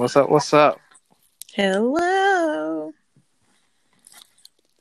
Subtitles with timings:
[0.00, 0.30] What's up?
[0.30, 0.80] What's up?
[1.52, 2.90] Hello.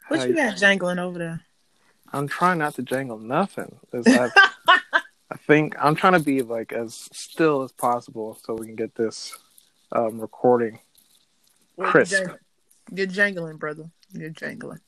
[0.08, 1.42] What How you got jangling over there?
[2.14, 3.76] I'm trying not to jangle nothing.
[3.94, 4.30] I,
[5.46, 9.38] think I'm trying to be like as still as possible so we can get this
[9.92, 10.80] um, recording
[11.78, 12.14] crisp.
[12.14, 12.38] you jang-
[12.94, 13.90] You're jangling, brother.
[14.14, 14.80] You're jangling.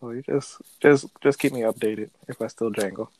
[0.00, 3.12] Well, you just just just keep me updated if I still jangle.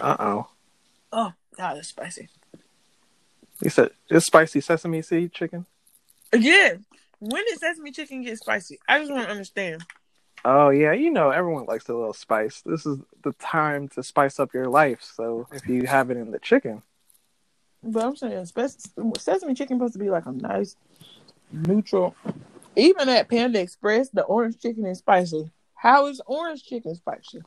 [0.00, 0.48] Uh oh,
[1.12, 2.28] Oh, God, that's spicy.
[3.62, 5.66] you said it's spicy sesame seed chicken.
[6.32, 6.74] Yeah.
[7.18, 8.78] When did sesame chicken get spicy?
[8.88, 9.84] I just want to understand.
[10.44, 12.62] Oh yeah, you know everyone likes a little spice.
[12.64, 15.02] This is the time to spice up your life.
[15.02, 16.82] So if you have it in the chicken,
[17.82, 18.46] But I'm saying
[19.18, 20.76] sesame chicken supposed to be like a nice,
[21.52, 22.14] neutral.
[22.76, 25.50] Even at Panda Express, the orange chicken is spicy.
[25.74, 27.42] How is orange chicken spicy?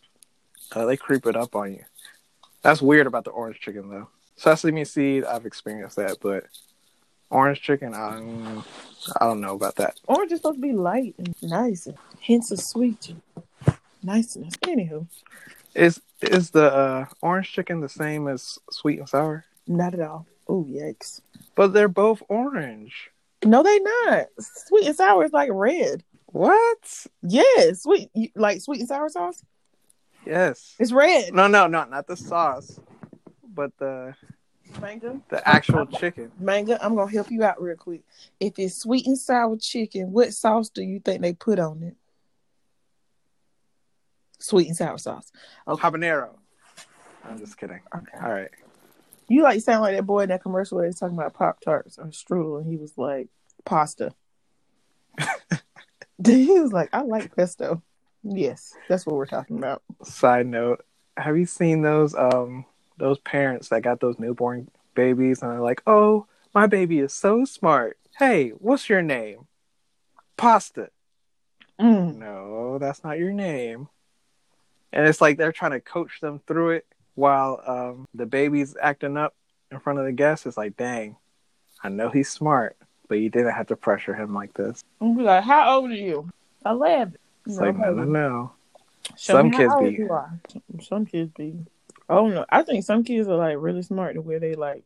[0.74, 1.84] uh, they creep it up on you.
[2.64, 4.08] That's weird about the orange chicken though.
[4.36, 6.46] Sesame seed, I've experienced that, but
[7.30, 8.64] orange chicken, I don't,
[9.22, 10.00] I don't know about that.
[10.08, 14.56] Orange is supposed to be light and nice and hints of sweet and niceness.
[14.58, 15.06] Anywho,
[15.76, 19.46] Is is the uh, orange chicken the same as sweet and sour?
[19.68, 20.26] not at all.
[20.50, 21.22] Oh, yikes.
[21.56, 23.12] But they're both orange.
[23.46, 24.28] No, they not.
[24.40, 26.04] Sweet and sour is like red.
[26.28, 27.06] What?
[27.22, 29.44] Yeah, sweet like sweet and sour sauce.
[30.26, 30.76] Yes.
[30.80, 31.34] It's red.
[31.34, 32.80] No, no, no, not the sauce,
[33.54, 34.16] but the
[34.82, 36.32] Mango, the actual chicken.
[36.40, 36.78] mango.
[36.82, 38.02] I'm gonna help you out real quick.
[38.40, 41.96] If it's sweet and sour chicken, what sauce do you think they put on it?
[44.40, 45.32] Sweet and sour sauce.
[45.68, 45.82] Okay.
[45.82, 46.30] Habanero.
[47.26, 47.80] I'm just kidding.
[47.96, 48.18] Okay.
[48.22, 48.50] All right.
[49.28, 51.98] You like sound like that boy in that commercial where he's talking about Pop Tarts
[51.98, 53.30] or strudel, and he was like
[53.66, 54.14] pasta.
[56.26, 57.82] he was like, I like pesto.
[58.24, 59.84] Yes, that's what we're talking about.
[60.04, 60.86] Side note:
[61.18, 62.66] Have you seen those um
[62.98, 67.46] those parents that got those newborn babies and they're like, "Oh, my baby is so
[67.46, 67.98] smart.
[68.18, 69.48] Hey, what's your name?"
[70.38, 70.90] Pasta.
[71.80, 72.18] Mm.
[72.18, 73.90] No, that's not your name.
[74.92, 76.86] And it's like they're trying to coach them through it
[77.16, 79.36] while um the baby's acting up
[79.72, 80.46] in front of the guests.
[80.46, 81.18] It's like, dang,
[81.84, 82.78] I know he's smart,
[83.10, 84.84] but you didn't have to pressure him like this.
[85.02, 86.30] And be like, How old are you?
[86.66, 87.18] Eleven.
[87.46, 88.52] It's No, like, no, no, no.
[89.18, 90.40] Show Some me kids old be- you are.
[90.82, 91.56] Some kids be.
[92.10, 94.84] Oh no, I think some kids are like really smart to where they like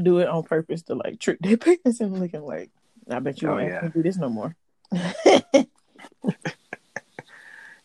[0.00, 2.70] do it on purpose to like trick their parents and looking like,
[3.08, 3.80] I bet you Oh, won't yeah.
[3.82, 3.88] yeah.
[3.88, 4.54] do this no more.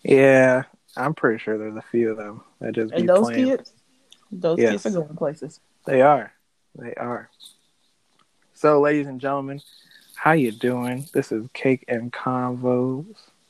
[0.04, 0.64] Yeah,
[0.98, 3.46] I'm pretty sure there's a few of them that just be and those playing.
[3.46, 3.74] kids,
[4.32, 4.84] those Yes.
[4.84, 5.60] kids are going places.
[5.86, 6.34] They are.
[6.76, 7.30] They are.
[8.54, 9.62] So, ladies and gentlemen,
[10.16, 11.06] how you doing?
[11.14, 13.06] This is Cake and Convos.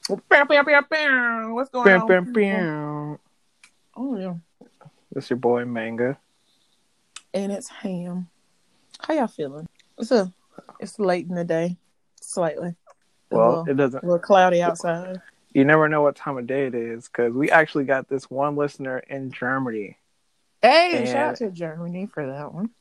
[0.09, 1.53] Bow, bow, bow, bow.
[1.53, 2.25] What's going Bam, on?
[2.25, 2.34] people?
[2.34, 3.19] bam.
[3.96, 4.34] Oh yeah,
[5.12, 6.18] This your boy Manga.
[7.34, 8.28] and it's ham.
[9.00, 9.68] How y'all feeling?
[9.97, 10.31] It's a,
[10.80, 11.78] it's late in the day,
[12.19, 12.75] slightly.
[13.30, 14.03] Well, little, it doesn't.
[14.03, 15.22] a little cloudy outside.
[15.53, 18.56] You never know what time of day it is because we actually got this one
[18.56, 19.97] listener in Germany.
[20.62, 22.72] Hey, And- shout out to Germany for that one.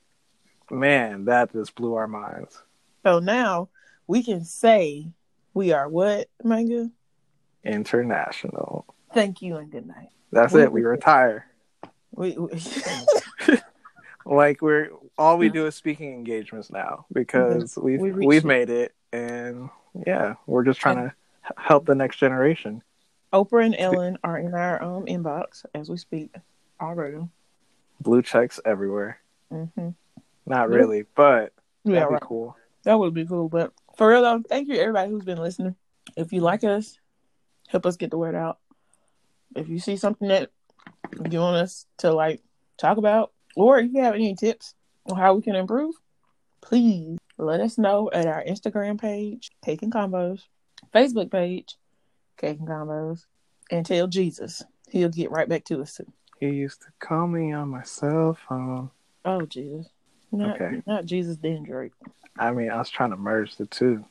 [0.71, 2.62] Man, that just blew our minds.
[3.05, 3.69] So now
[4.06, 5.09] we can say
[5.53, 6.91] we are what, Manga?
[7.65, 8.87] International.
[9.15, 10.09] Thank you and good night.
[10.31, 10.73] That's We- it.
[10.73, 11.47] We retire.
[12.15, 12.50] We, we
[14.25, 18.49] Like we're all we do is speaking engagements now because we've We reached we've it.
[18.49, 19.69] made it, and
[20.06, 21.12] yeah, we're just trying to
[21.56, 22.83] help the next generation.
[23.33, 26.33] Oprah and Ellen are in our um inbox as we speak
[26.81, 27.19] already.
[28.00, 29.19] Blue checks everywhere.
[29.53, 29.89] Mm-hmm.
[30.47, 31.53] Not really, but
[31.83, 32.56] Yeah, that'd be cool.
[32.84, 33.49] That would be cool.
[33.49, 35.75] But for real though, thank you everybody who's been listening.
[36.17, 36.97] If you like us,
[37.72, 38.59] help us get the word out.
[39.56, 40.50] If you see something that
[41.31, 42.41] you want us to like
[42.78, 44.75] talk about, or if you have any tips
[45.10, 45.94] on how we can improve,
[46.61, 50.43] please let us know at our Instagram page, Cake and Convos,
[50.94, 51.77] Facebook page,
[52.37, 53.25] Cake and Convos,
[53.71, 54.62] and tell Jesus.
[54.91, 56.00] He'll get right back to us.
[56.38, 58.91] He used to call me on my cell phone.
[59.25, 59.88] Oh Jesus.
[60.31, 60.82] Not Okay.
[60.87, 61.93] not Jesus then Drake.
[62.38, 64.05] I mean, I was trying to merge the two.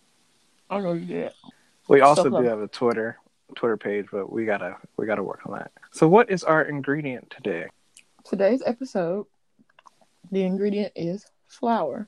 [0.70, 1.32] I know you did.
[1.88, 2.44] We also close.
[2.44, 3.18] do have a Twitter
[3.56, 5.72] Twitter page, but we gotta we gotta work on that.
[5.92, 7.66] So, what is our ingredient today?
[8.24, 9.26] Today's episode,
[10.32, 12.08] the ingredient is flour.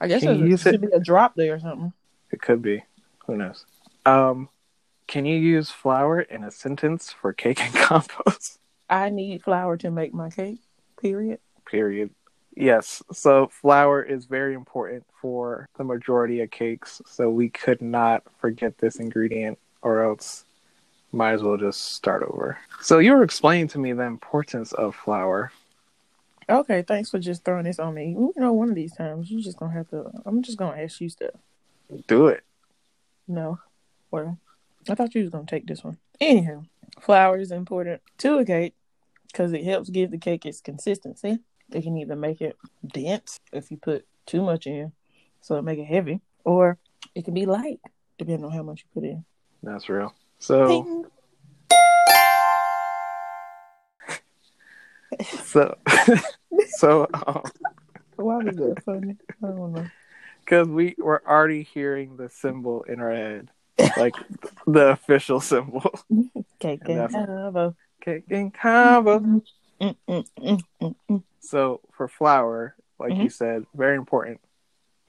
[0.00, 1.92] I guess Can you should it- be a drop there or something.
[2.30, 2.82] It could be.
[3.26, 3.64] Who knows?
[4.04, 4.48] Um,
[5.06, 8.58] can you use flour in a sentence for cake and compost?
[8.90, 10.60] I need flour to make my cake.
[11.00, 11.40] Period.
[11.68, 12.10] Period.
[12.56, 18.22] Yes, so flour is very important for the majority of cakes, so we could not
[18.38, 20.46] forget this ingredient or else
[21.12, 22.58] might as well just start over.
[22.80, 25.52] So you were explaining to me the importance of flour.
[26.48, 28.10] Okay, thanks for just throwing this on me.
[28.10, 30.10] You know, one of these times you're just gonna have to.
[30.24, 31.34] I'm just gonna ask you stuff.
[32.06, 32.42] Do it.
[33.28, 33.58] No,
[34.10, 34.38] well,
[34.88, 35.98] I thought you was gonna take this one.
[36.20, 36.64] Anyhow,
[37.00, 38.74] flour is important to a cake
[39.26, 41.40] because it helps give the cake its consistency.
[41.72, 44.92] It can either make it dense if you put too much in,
[45.40, 46.78] so it make it heavy, or
[47.14, 47.80] it can be light
[48.18, 49.24] depending on how much you put in.
[49.62, 50.14] That's real.
[50.38, 51.04] So Ding.
[55.44, 55.76] so
[56.78, 57.42] so um,
[58.16, 59.16] Why was that funny?
[59.42, 59.86] I don't know.
[60.44, 63.50] because we were already hearing the symbol in our head,
[63.96, 64.14] like
[64.66, 65.82] the official symbol.
[66.60, 67.74] Cake And and that's- combo.
[68.02, 69.42] Cake and combo.
[71.40, 73.22] So for flour, like Mhm.
[73.24, 74.40] you said, very important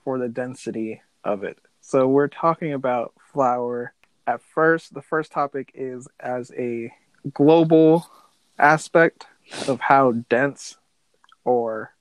[0.03, 1.57] for the density of it.
[1.81, 3.93] So we're talking about flour.
[4.25, 6.93] At first, the first topic is as a
[7.33, 8.05] global
[8.59, 9.25] aspect
[9.67, 10.77] of how dense
[11.45, 11.93] or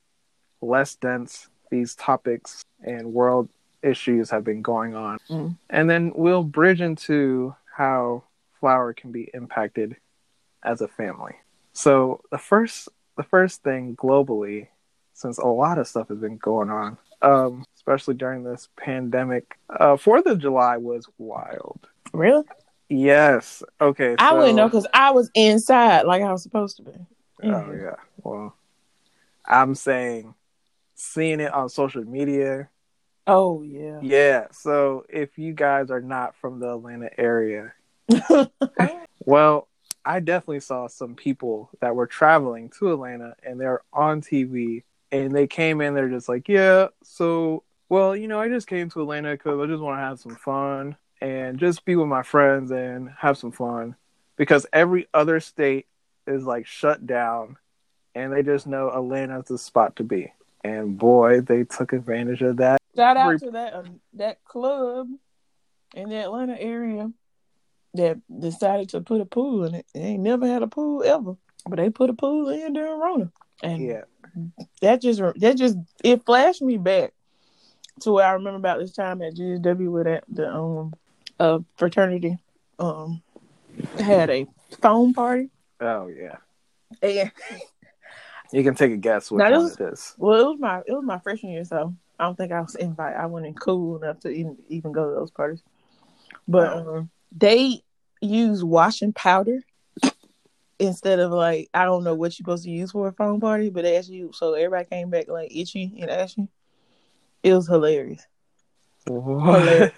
[0.61, 3.49] less dense these topics and world
[3.83, 5.19] issues have been going on.
[5.29, 5.57] Mm.
[5.71, 8.25] And then we'll bridge into how
[8.59, 9.97] flour can be impacted
[10.63, 11.37] as a family.
[11.77, 12.89] So the first
[13.19, 14.69] the first thing globally,
[15.13, 19.99] since a lot of stuff has been going on, um, especially during this pandemic, uh,
[19.99, 21.87] Fourth of July was wild.
[22.15, 22.45] Really?
[22.89, 23.63] Yes.
[23.79, 24.17] Okay.
[24.19, 26.93] I so- wouldn't know because I was inside like I was supposed to be.
[27.43, 27.83] Oh Mhm.
[27.83, 27.97] yeah.
[28.23, 28.55] Well,
[29.45, 30.35] I'm saying
[30.95, 32.71] seeing it on social media.
[33.27, 33.99] Oh yeah.
[34.01, 34.47] Yeah.
[34.51, 37.75] So if you guys are not from the Atlanta area,
[39.27, 39.69] well,
[40.07, 45.35] I definitely saw some people that were traveling to Atlanta and they're on TV and
[45.35, 45.95] they came in.
[45.95, 46.89] They're just like, yeah.
[47.03, 50.21] So, well, you know, I just came to Atlanta because I just want to have
[50.21, 53.97] some fun and just be with my friends and have some fun
[54.37, 55.87] because every other state
[56.29, 57.57] is like shut down
[58.15, 60.33] and they just know Atlanta's the spot to be.
[60.63, 62.81] And boy, they took advantage of that.
[62.95, 65.09] Shout out to that um, that club
[65.95, 67.11] in the Atlanta area
[67.97, 69.87] that decided to put a pool in it.
[69.95, 71.37] They ain't never had a pool ever,
[71.69, 73.33] but they put a pool in during Rona,
[73.63, 74.03] and Yeah.
[74.83, 77.13] that just that just it flashed me back
[78.01, 80.93] to where I remember about this time at GSW where that the um
[81.41, 82.39] uh fraternity
[82.79, 83.23] um
[83.99, 84.47] had a
[84.83, 85.51] foam party
[85.81, 86.37] Oh, yeah.
[87.03, 87.31] and
[88.53, 90.15] You can take a guess what Now, this- it is.
[90.19, 92.75] well it was my it was my freshman year so I don't think I was
[92.77, 95.63] invited I wasn't cool enough to even even go to those parties
[96.49, 97.83] but um, they
[98.21, 99.61] use washing powder
[100.79, 103.71] instead of like I don't know what you're supposed to use for a foam party
[103.71, 106.49] but they asked you so everybody came back like itchy and ashy
[107.43, 108.27] it was hilarious
[109.07, 109.95] What?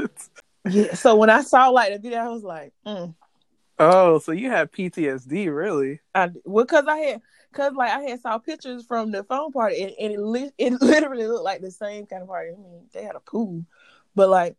[0.68, 3.14] yeah so when I saw like the video I was like mm.
[3.80, 6.00] Oh, so you had PTSD, really?
[6.12, 7.22] I well, cause I had,
[7.52, 10.72] cause like I had saw pictures from the foam party, and, and it li- it
[10.80, 12.50] literally looked like the same kind of party.
[12.50, 13.64] I mean, they had a pool,
[14.16, 14.56] but like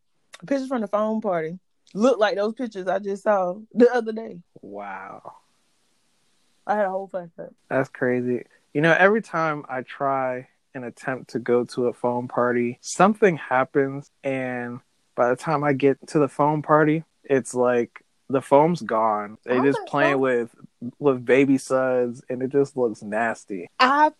[0.47, 1.59] pictures from the foam party
[1.93, 4.39] looked like those pictures I just saw the other day.
[4.61, 5.35] Wow.
[6.67, 7.53] I had a whole flashback.
[7.69, 8.43] That's crazy.
[8.73, 13.37] You know, every time I try and attempt to go to a foam party, something
[13.37, 14.79] happens, and
[15.15, 19.37] by the time I get to the foam party, it's like the foam's gone.
[19.43, 20.55] They I just playing with
[20.99, 23.67] with baby suds, and it just looks nasty.
[23.79, 24.11] I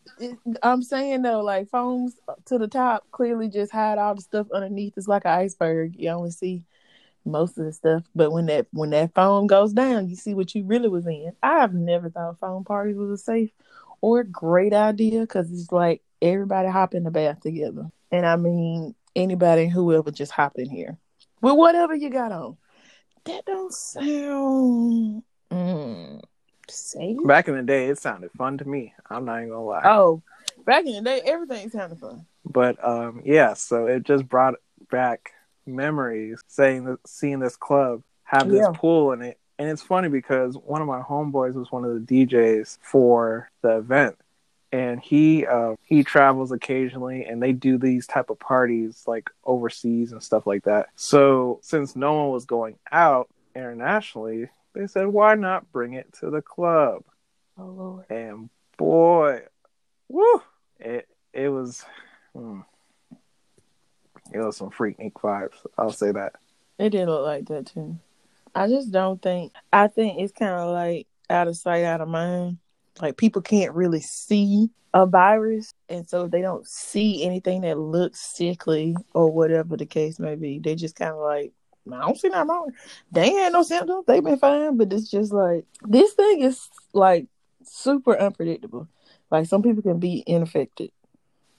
[0.63, 2.15] I'm saying though, like phones
[2.45, 4.93] to the top clearly just hide all the stuff underneath.
[4.97, 5.95] It's like an iceberg.
[5.95, 6.63] You only see
[7.29, 10.53] most of the stuff, but when that when that phone goes down, you see what
[10.55, 11.31] you really was in.
[11.41, 13.51] I've never thought foam parties was a safe
[14.01, 18.35] or a great idea because it's like everybody hop in the bath together, and I
[18.35, 20.97] mean anybody whoever just hop in here
[21.41, 22.57] with whatever you got on.
[23.25, 26.21] That don't sound mm,
[26.69, 27.17] safe.
[27.25, 28.93] Back in the day, it sounded fun to me.
[29.09, 29.81] I'm not even gonna lie.
[29.85, 30.23] Oh,
[30.65, 32.25] back in the day, everything sounded fun.
[32.45, 34.55] But um, yeah, so it just brought
[34.89, 35.31] back
[35.75, 36.41] memories.
[36.47, 38.71] Saying that seeing this club have this Yeah.
[38.75, 42.25] pool in it, and it's funny because one of my homeboys was one of the
[42.25, 44.17] DJs for the event,
[44.71, 50.11] and he uh, he travels occasionally, and they do these type of parties like overseas
[50.11, 50.87] and stuff like that.
[50.95, 56.29] So since no one was going out internationally, they said, why not bring it to
[56.29, 57.03] the club?
[57.57, 58.05] Oh Lord.
[58.09, 59.41] and boy,
[60.07, 60.41] woo,
[60.79, 61.83] it it was,
[62.33, 62.61] hmm,
[64.33, 65.55] it was some freaknik vibes.
[65.77, 66.33] I'll say that.
[66.77, 67.97] It did look like that too.
[68.55, 69.53] I just don't think.
[69.71, 72.57] I think it's kind of like out of sight, out of mind.
[73.01, 78.19] like people can't really see a virus, and so they don't see anything that looks
[78.19, 80.59] sickly or whatever the case may be.
[80.59, 81.51] They just kind of like,
[81.91, 82.71] I don't see nothing wrong.
[83.11, 84.05] They ain't had no symptoms.
[84.07, 87.27] They've been fine, but it's just like this thing is like
[87.63, 88.87] super unpredictable.
[89.29, 90.91] Like some people can be infected,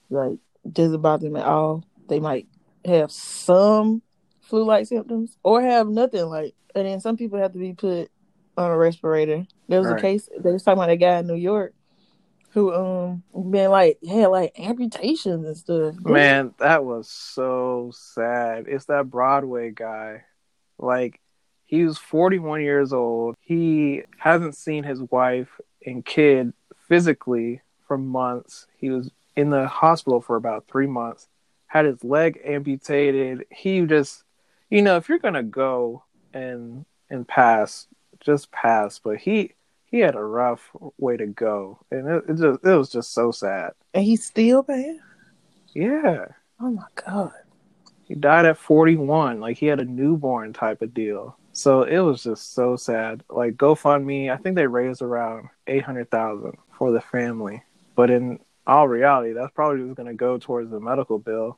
[0.09, 1.85] like doesn't bother them at all.
[2.09, 2.47] They might
[2.85, 4.01] have some
[4.41, 8.09] flu-like symptoms or have nothing like, and then some people have to be put
[8.57, 9.45] on a respirator.
[9.67, 11.73] There was a case they was talking about a guy in New York
[12.49, 15.95] who um been like had like amputations and stuff.
[16.03, 18.65] Man, that was so sad.
[18.67, 20.25] It's that Broadway guy.
[20.77, 21.21] Like
[21.65, 23.35] he was 41 years old.
[23.39, 26.51] He hasn't seen his wife and kid
[26.89, 28.67] physically for months.
[28.77, 31.29] He was in the hospital for about 3 months.
[31.71, 33.45] Had his leg amputated.
[33.49, 34.25] He just
[34.69, 37.87] you know, if you're going to go and and pass,
[38.19, 39.53] just pass, but he
[39.85, 43.31] he had a rough way to go, and it, it just it was just so
[43.31, 43.71] sad.
[43.93, 44.97] And he's still bad.
[45.73, 46.25] Yeah.
[46.59, 47.31] Oh my god.
[48.03, 51.37] He died at 41, like he had a newborn type of deal.
[51.53, 53.23] So it was just so sad.
[53.29, 57.63] Like GoFundMe, I think they raised around 800,000 for the family.
[57.95, 61.57] But in all reality, that's probably just going to go towards the medical bill.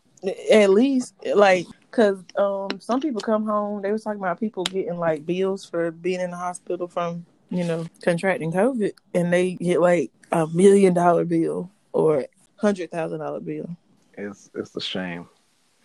[0.51, 3.81] At least, like, cause um, some people come home.
[3.81, 7.63] They was talking about people getting like bills for being in the hospital from you
[7.63, 13.39] know, contracting COVID and they get like a million dollar bill or hundred thousand dollar
[13.39, 13.69] bill.
[14.17, 15.27] It's it's a shame.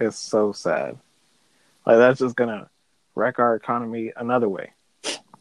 [0.01, 0.99] It's so sad.
[1.87, 2.71] Like that's just gonna
[3.15, 4.73] wreck our economy another way.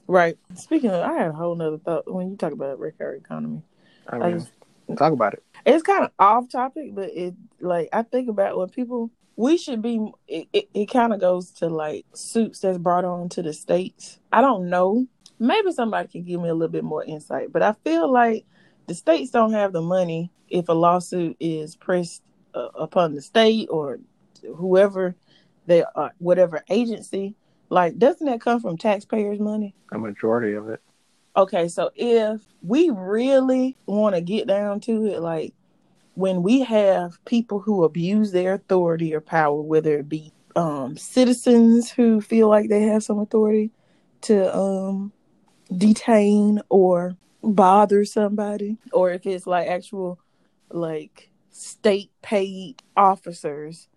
[0.07, 0.37] Right.
[0.55, 3.61] Speaking of, I had a whole nother thought when you talk about wreck our economy.
[4.07, 4.51] I mean, I just,
[4.95, 5.43] talk about it.
[5.65, 9.81] It's kind of off topic, but it like I think about when people we should
[9.81, 10.11] be.
[10.27, 14.19] It, it, it kind of goes to like suits that's brought on to the states.
[14.31, 15.07] I don't know
[15.39, 17.51] maybe somebody can give me a little bit more insight.
[17.51, 18.45] But I feel like
[18.87, 23.67] the states don't have the money if a lawsuit is pressed uh, upon the state
[23.69, 23.99] or
[24.55, 25.15] whoever
[25.65, 27.35] they are, whatever agency.
[27.69, 29.75] Like, doesn't that come from taxpayers' money?
[29.91, 30.81] A majority of it.
[31.37, 35.53] Okay, so if we really want to get down to it, like
[36.15, 41.91] when we have people who abuse their authority or power, whether it be um, citizens
[41.91, 43.69] who feel like they have some authority
[44.21, 45.13] to um,
[45.77, 50.19] detain or bother somebody, or if it's like actual
[50.71, 53.89] like state paid officers,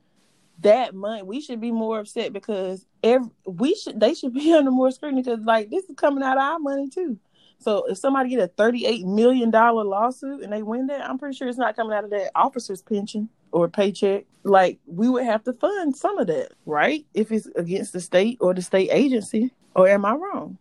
[0.60, 4.70] that money we should be more upset because every we should they should be under
[4.70, 7.18] more scrutiny because like this is coming out of our money too.
[7.60, 11.36] So if somebody get a thirty-eight million dollar lawsuit and they win that, I'm pretty
[11.36, 14.24] sure it's not coming out of that officer's pension or paycheck.
[14.42, 17.04] Like we would have to fund some of that, right?
[17.12, 20.56] If it's against the state or the state agency, or am I wrong?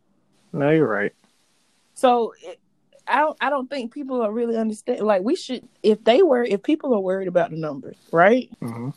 [0.52, 1.14] No, you're right.
[1.94, 2.60] So it,
[3.08, 5.02] I don't I don't think people are really understand.
[5.02, 8.50] Like we should, if they were, if people are worried about the numbers, right?
[8.62, 8.90] Mm-hmm.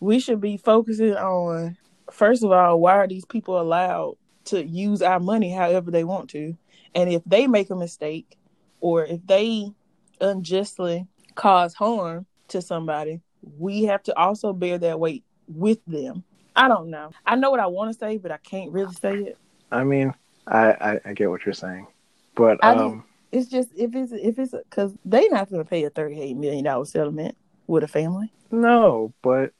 [0.00, 1.76] We should be focusing on
[2.10, 6.30] first of all, why are these people allowed to use our money however they want
[6.30, 6.56] to,
[6.94, 8.36] and if they make a mistake
[8.80, 9.70] or if they
[10.20, 13.20] unjustly cause harm to somebody,
[13.58, 16.24] we have to also bear that weight with them.
[16.56, 17.10] I don't know.
[17.24, 19.38] I know what I want to say, but I can't really say it.
[19.70, 20.12] I mean,
[20.46, 21.86] I, I, I get what you're saying,
[22.34, 25.90] but um, it's just if it's if it's because they not going to pay a
[25.90, 28.32] thirty eight million dollar settlement with a family.
[28.50, 29.52] No, but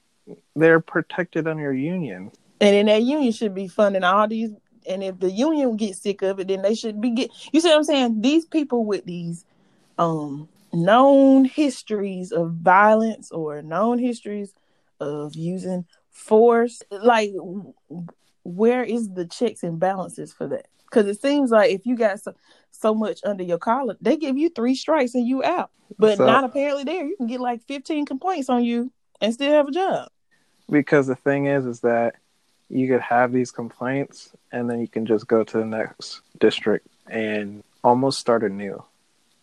[0.57, 4.51] they're protected under union, and then that union should be funding all these.
[4.89, 7.31] And if the union gets sick of it, then they should be get.
[7.53, 8.21] You see what I'm saying?
[8.21, 9.45] These people with these
[9.99, 14.55] um known histories of violence or known histories
[15.01, 17.33] of using force, like
[18.45, 20.67] where is the checks and balances for that?
[20.85, 22.35] Because it seems like if you got so,
[22.71, 25.71] so much under your collar, they give you three strikes and you out.
[25.99, 27.05] But so, not apparently there.
[27.05, 28.91] You can get like 15 complaints on you
[29.21, 30.09] and still have a job.
[30.71, 32.17] Because the thing is, is that
[32.69, 36.87] you could have these complaints and then you can just go to the next district
[37.11, 38.83] and almost start anew.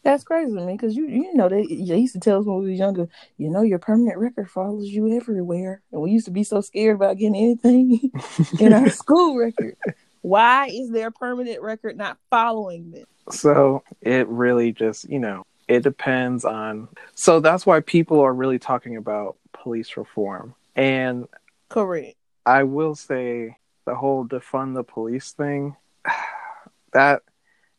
[0.04, 2.60] That's crazy to me because you you know they, they used to tell us when
[2.60, 6.32] we were younger, you know your permanent record follows you everywhere, and we used to
[6.32, 8.12] be so scared about getting anything
[8.60, 9.76] in our school record.
[10.22, 13.06] Why is their permanent record not following them?
[13.32, 16.88] So it really just, you know, it depends on.
[17.16, 20.54] So that's why people are really talking about police reform.
[20.76, 21.28] And
[21.70, 22.16] correct.
[22.46, 25.76] I will say the whole defund the police thing,
[26.94, 27.24] that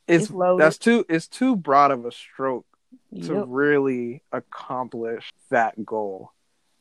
[0.06, 2.66] is that's too it's too broad of a stroke
[3.22, 3.44] to yep.
[3.48, 6.32] really accomplish that goal.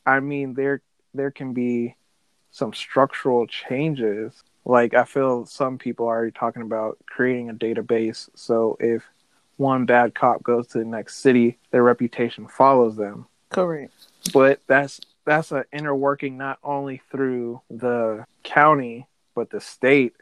[0.04, 0.82] I mean, there
[1.14, 1.96] there can be
[2.50, 8.28] some structural changes like I feel some people are already talking about creating a database.
[8.34, 9.04] So if
[9.56, 13.26] one bad cop goes to the next city, their reputation follows them.
[13.48, 13.94] Correct.
[14.32, 19.06] But that's that's an inner working not only through the county
[19.36, 20.14] but the state,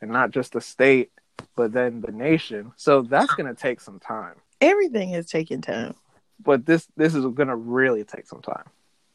[0.00, 1.10] and not just the state,
[1.56, 2.72] but then the nation.
[2.76, 4.34] So that's going to take some time.
[4.60, 5.94] Everything has taken time.
[6.40, 8.64] But this this is going to really take some time.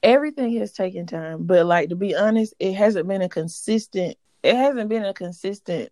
[0.01, 4.17] Everything has taken time, but like to be honest, it hasn't been a consistent.
[4.41, 5.89] It hasn't been a consistent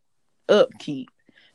[0.50, 1.10] upkeep.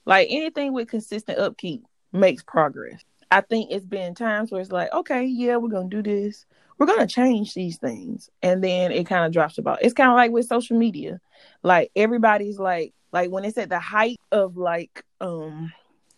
[0.06, 3.02] Like anything with consistent upkeep makes progress.
[3.30, 6.46] I think it's been times where it's like, okay, yeah, we're gonna do this.
[6.78, 9.82] We're gonna change these things, and then it kind of drops about.
[9.82, 11.20] It's kind of like with social media.
[11.62, 15.72] Like everybody's like, like when it's at the height of like um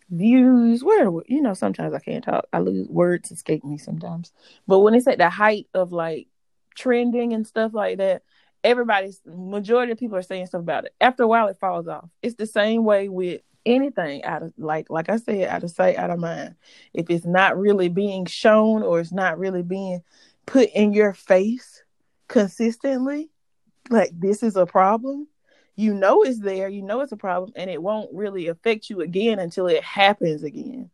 [0.09, 2.45] views, where you know sometimes I can't talk.
[2.53, 4.31] I lose words escape me sometimes.
[4.67, 6.27] But when it's at the height of like
[6.75, 8.23] trending and stuff like that,
[8.63, 10.93] everybody's majority of people are saying stuff about it.
[10.99, 12.09] After a while, it falls off.
[12.21, 15.97] It's the same way with anything out of like like I said, out of sight,
[15.97, 16.55] out of mind.
[16.93, 20.01] If it's not really being shown or it's not really being
[20.45, 21.83] put in your face
[22.27, 23.29] consistently,
[23.89, 25.27] like this is a problem,
[25.75, 29.01] you know it's there, you know it's a problem, and it won't really affect you
[29.01, 30.89] again until it happens again.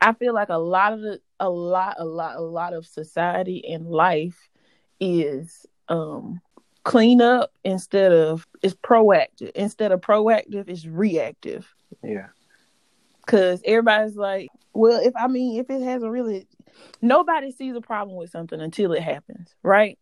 [0.00, 3.64] I feel like a lot of the a lot, a lot, a lot of society
[3.66, 4.48] and life
[5.00, 6.40] is um
[6.84, 9.50] clean up instead of it's proactive.
[9.54, 11.74] Instead of proactive, it's reactive.
[12.02, 12.28] Yeah.
[13.26, 16.46] Cause everybody's like, well, if I mean, if it hasn't really,
[17.00, 19.98] nobody sees a problem with something until it happens, right?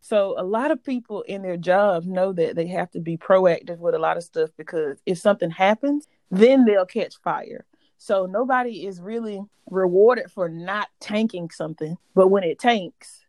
[0.00, 3.78] So a lot of people in their jobs know that they have to be proactive
[3.78, 7.66] with a lot of stuff because if something happens, then they'll catch fire.
[7.98, 13.19] So nobody is really rewarded for not tanking something, but when it tanks,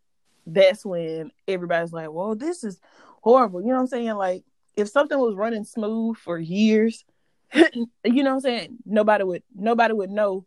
[0.46, 2.80] that's when everybody's like, "Well, this is
[3.22, 4.14] horrible." You know what I'm saying?
[4.16, 4.44] Like
[4.76, 7.06] if something was running smooth for years,
[7.54, 8.78] you know what I'm saying?
[8.86, 10.46] Nobody would nobody would know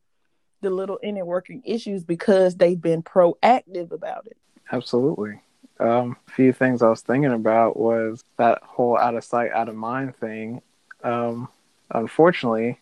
[0.61, 4.37] the little inner working issues because they've been proactive about it.
[4.73, 5.41] Absolutely.
[5.79, 9.69] Um, a few things I was thinking about was that whole out of sight, out
[9.69, 10.63] of mind thing.
[11.03, 11.49] Um,
[11.91, 12.81] unfortunately,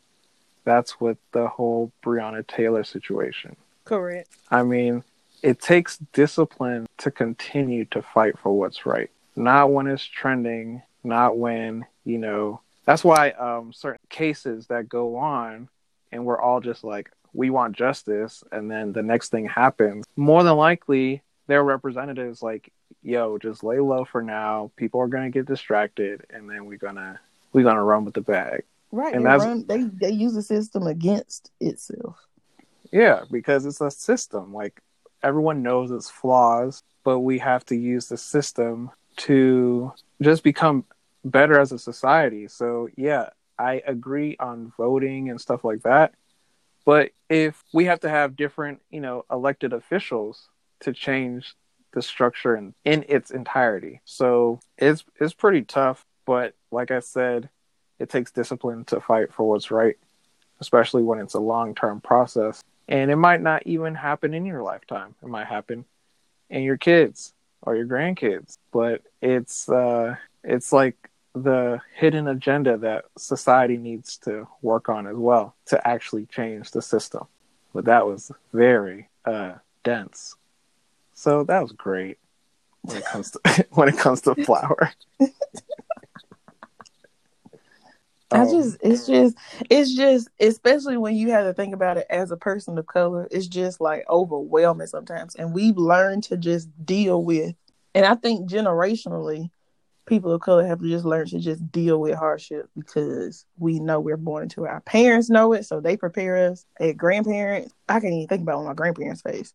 [0.64, 3.56] that's with the whole Breonna Taylor situation.
[3.84, 4.28] Correct.
[4.50, 5.02] I mean,
[5.42, 9.10] it takes discipline to continue to fight for what's right.
[9.34, 15.16] Not when it's trending, not when, you know, that's why um, certain cases that go
[15.16, 15.68] on
[16.10, 20.42] and we're all just like, we want justice, and then the next thing happens, more
[20.42, 22.70] than likely, their representatives like,
[23.02, 24.70] yo, just lay low for now.
[24.76, 27.18] People are gonna get distracted, and then we're gonna
[27.54, 28.64] we're gonna run with the bag.
[28.90, 32.16] Right, and that's run, they they use the system against itself.
[32.92, 34.52] Yeah, because it's a system.
[34.52, 34.82] Like
[35.22, 40.84] everyone knows its flaws, but we have to use the system to just become
[41.24, 42.48] better as a society.
[42.48, 46.14] So yeah, I agree on voting and stuff like that.
[46.84, 50.48] But if we have to have different, you know, elected officials
[50.80, 51.54] to change
[51.92, 54.00] the structure in, in its entirety.
[54.04, 57.50] So it's it's pretty tough, but like I said,
[57.98, 59.96] it takes discipline to fight for what's right,
[60.60, 62.62] especially when it's a long-term process.
[62.92, 65.14] And it might not even happen in your lifetime.
[65.22, 65.86] It might happen
[66.50, 68.58] in your kids or your grandkids.
[68.70, 75.16] But it's uh it's like the hidden agenda that society needs to work on as
[75.16, 77.26] well to actually change the system.
[77.72, 80.36] But that was very uh, dense.
[81.14, 82.18] So that was great
[82.82, 84.92] when it comes to when it comes to flour.
[88.32, 89.36] I just it's just
[89.70, 93.28] it's just especially when you have to think about it as a person of color,
[93.30, 95.34] it's just like overwhelming sometimes.
[95.36, 97.54] And we've learned to just deal with
[97.94, 99.50] and I think generationally
[100.06, 104.00] people of color have to just learn to just deal with hardship because we know
[104.00, 104.68] we're born into it.
[104.68, 106.66] Our parents know it, so they prepare us.
[106.80, 109.52] A grandparents, I can't even think about what my grandparents face,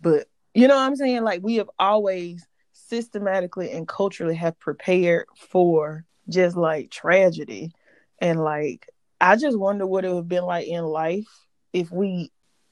[0.00, 1.22] but you know what I'm saying?
[1.22, 7.72] Like we have always systematically and culturally have prepared for just like tragedy,
[8.20, 8.88] and like
[9.20, 11.28] I just wonder what it would have been like in life
[11.72, 12.30] if we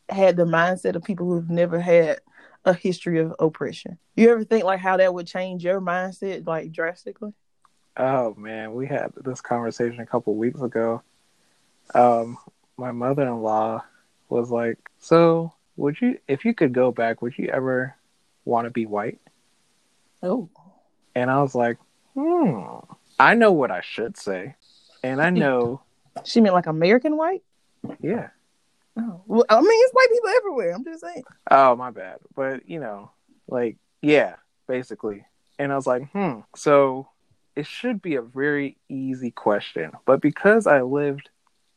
[0.09, 2.21] had the mindset of people who've never had
[2.65, 3.99] a history of oppression.
[4.17, 7.33] You ever think like how that would change your mindset like drastically?
[7.97, 11.03] Oh man, we had this conversation a couple weeks ago.
[11.95, 12.39] Um,
[12.77, 13.83] my mother-in-law
[14.29, 17.97] was like, "So, would you, if you could go back, would you ever
[18.45, 19.19] want to be white?"
[20.23, 20.49] Oh,
[21.15, 21.79] and I was like,
[22.15, 22.79] "Hmm,
[23.19, 24.55] I know what I should say,
[25.03, 25.83] and I know."
[26.25, 27.43] she meant like American white.
[28.01, 28.29] Yeah.
[28.99, 30.75] Oh, well, I mean, it's white people everywhere.
[30.75, 31.23] I'm just saying.
[31.51, 32.19] Oh, my bad.
[32.35, 33.11] But you know,
[33.47, 35.25] like, yeah, basically.
[35.59, 36.41] And I was like, hmm.
[36.57, 37.09] So
[37.59, 41.29] it should be a very easy question, but because I lived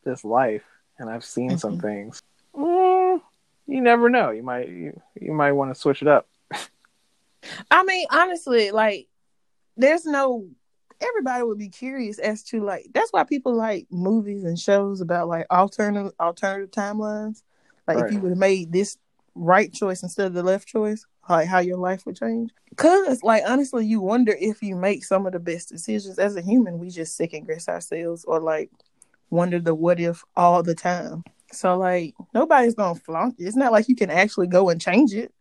[0.04, 0.64] this life
[1.00, 1.58] and I've seen mm-hmm.
[1.58, 2.22] some things,
[2.56, 3.20] mm,
[3.68, 4.30] you never know.
[4.30, 6.28] You might you, you might want to switch it up.
[7.72, 9.08] I mean, honestly, like
[9.76, 10.48] there's no
[11.02, 15.28] everybody would be curious as to like that's why people like movies and shows about
[15.28, 17.44] like alternative alternative timelines.
[17.88, 18.06] Like Right.
[18.08, 18.98] if you would have made this
[19.36, 22.52] right choice instead of the left choice, like how your life would change.
[22.76, 26.42] Cause like honestly, you wonder if you make some of the best decisions as a
[26.42, 28.70] human, we just second guess ourselves or like
[29.30, 31.24] wonder the what if all the time.
[31.52, 33.46] So like nobody's gonna flaunt it.
[33.46, 35.34] It's not like you can actually go and change it.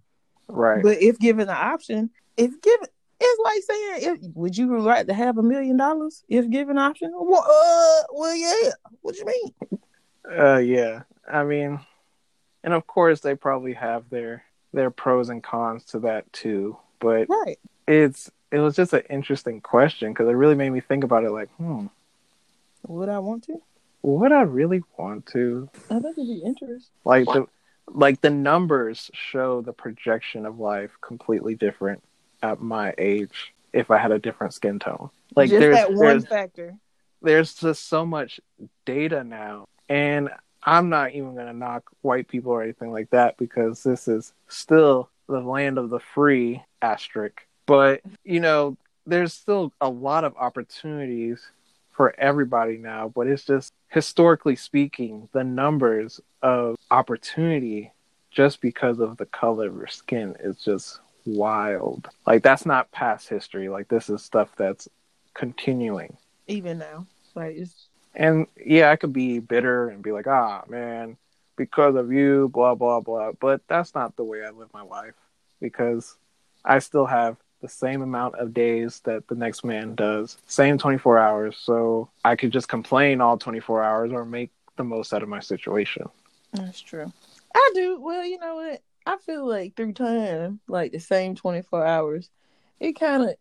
[0.49, 0.83] Right.
[0.83, 2.89] But if given the option, if given,
[3.21, 7.13] it's like saying, if, would you like to have a million dollars if given option?
[7.15, 8.71] Well, uh, well, yeah.
[9.03, 9.81] What you mean?
[10.39, 11.03] Uh, yeah.
[11.31, 11.81] I mean,
[12.65, 16.77] and of course they probably have their their pros and cons to that too.
[17.01, 17.59] But Right.
[17.89, 21.31] it's it was just an interesting question because it really made me think about it.
[21.31, 21.87] Like, hmm,
[22.89, 23.61] Would I want to?
[24.03, 25.69] would I really want to?
[25.91, 26.91] I think it'd be interesting.
[27.05, 27.47] Like the
[27.87, 32.03] like the numbers show the projection of life completely different
[32.43, 35.11] at my age if I had a different skin tone.
[35.37, 36.77] Like Just there's that one there's factor.
[37.23, 38.41] there's just so much
[38.85, 40.29] data now and
[40.65, 45.09] i'm not even to knock white people or anything like that because this is still
[45.29, 48.77] the land of the free asterisk but you know
[49.07, 51.41] there's still a lot of opportunities
[51.93, 57.93] for everybody now but it's just historically speaking the numbers of opportunity
[58.31, 63.29] just because of the color of your skin is just wild like that's not past
[63.29, 64.89] history like this is stuff that's
[65.35, 66.17] continuing
[66.49, 71.17] Even now, like it's and yeah, I could be bitter and be like, ah, man,
[71.57, 73.33] because of you, blah, blah, blah.
[73.39, 75.15] But that's not the way I live my life
[75.61, 76.17] because
[76.65, 81.19] I still have the same amount of days that the next man does, same 24
[81.19, 81.57] hours.
[81.59, 85.41] So I could just complain all 24 hours or make the most out of my
[85.41, 86.09] situation.
[86.53, 87.13] that's true.
[87.55, 88.01] I do.
[88.01, 88.83] Well, you know what?
[89.07, 92.31] I feel like through time, like the same twenty four hours,
[92.79, 93.35] it kind of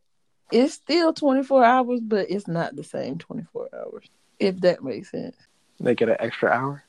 [0.52, 4.06] it's still twenty four hours, but it's not the same twenty four hours.
[4.40, 5.36] If that makes sense.
[5.80, 6.84] They get an extra hour.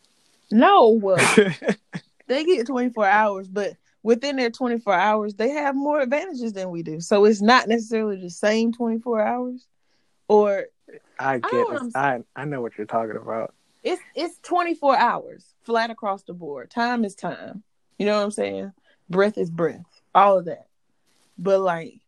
[0.50, 1.16] No,
[2.26, 6.82] they get 24 hours, but within their 24 hours, they have more advantages than we
[6.82, 7.00] do.
[7.00, 9.66] So it's not necessarily the same 24 hours,
[10.28, 10.66] or
[11.18, 11.68] I I get it.
[11.70, 13.54] I'm I, I know what you're talking about.
[13.82, 16.70] it's it's 24 hours flat across the board.
[16.70, 17.62] Time is time.
[18.00, 18.72] You know what I'm saying?
[19.10, 19.84] Breath is breath.
[20.14, 20.68] All of that.
[21.36, 22.00] But like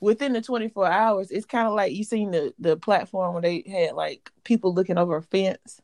[0.00, 3.62] within the 24 hours, it's kind of like you seen the the platform where they
[3.70, 5.82] had like people looking over a fence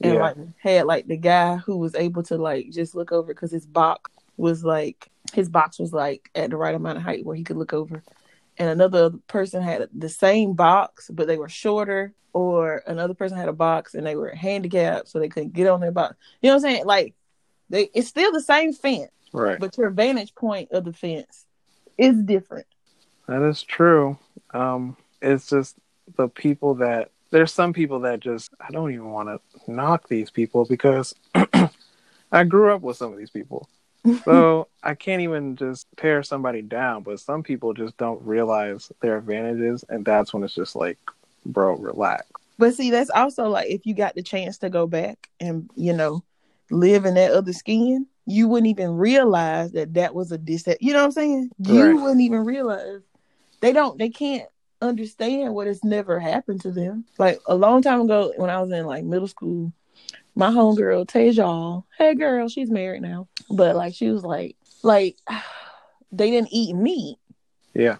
[0.00, 0.20] and Yeah.
[0.20, 3.66] like had like the guy who was able to like just look over because his
[3.66, 7.42] box was like his box was like at the right amount of height where he
[7.42, 8.04] could look over
[8.58, 13.48] and another person had the same box but they were shorter or another person had
[13.48, 16.54] a box and they were handicapped so they couldn't get on their box you know
[16.54, 17.14] what i'm saying like
[17.70, 19.58] they it's still the same fence Right.
[19.60, 21.46] but your vantage point of the fence
[21.96, 22.66] is different
[23.28, 24.18] That is true.
[24.52, 25.76] Um, it's just
[26.16, 30.30] the people that there's some people that just I don't even want to knock these
[30.30, 31.14] people because
[32.32, 33.68] I grew up with some of these people.
[34.24, 39.16] So I can't even just tear somebody down, but some people just don't realize their
[39.18, 40.98] advantages and that's when it's just like,
[41.46, 42.26] bro, relax.
[42.58, 45.92] But see, that's also like if you got the chance to go back and you
[45.92, 46.22] know
[46.70, 50.66] live in that other skin, you wouldn't even realize that that was a dis.
[50.80, 51.50] You know what I'm saying?
[51.58, 52.02] You Right.
[52.02, 53.00] wouldn't even realize
[53.60, 53.98] they don't.
[53.98, 54.48] They can't
[54.82, 57.04] understand what has never happened to them.
[57.18, 59.72] Like a long time ago, when I was in like middle school,
[60.34, 65.16] my homegirl Tejal, hey girl, she's married now, but like she was like, like
[66.12, 67.18] they didn't eat meat.
[67.74, 67.96] Yeah.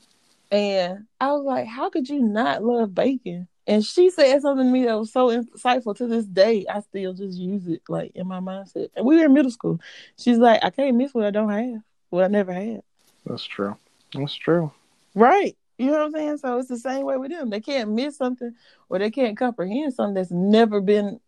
[0.51, 3.47] And I was like, how could you not love bacon?
[3.67, 6.65] And she said something to me that was so insightful to this day.
[6.69, 8.89] I still just use it like in my mindset.
[8.97, 9.81] And we were in middle school.
[10.19, 12.83] She's like, I can't miss what I don't have, what I never had.
[13.27, 13.77] That's true.
[14.15, 14.73] That's true.
[15.15, 15.57] Right.
[15.79, 16.39] You know what I'm saying?
[16.39, 17.51] So it's the same way with them.
[17.51, 18.55] They can't miss something
[18.89, 21.21] or they can't comprehend something that's never been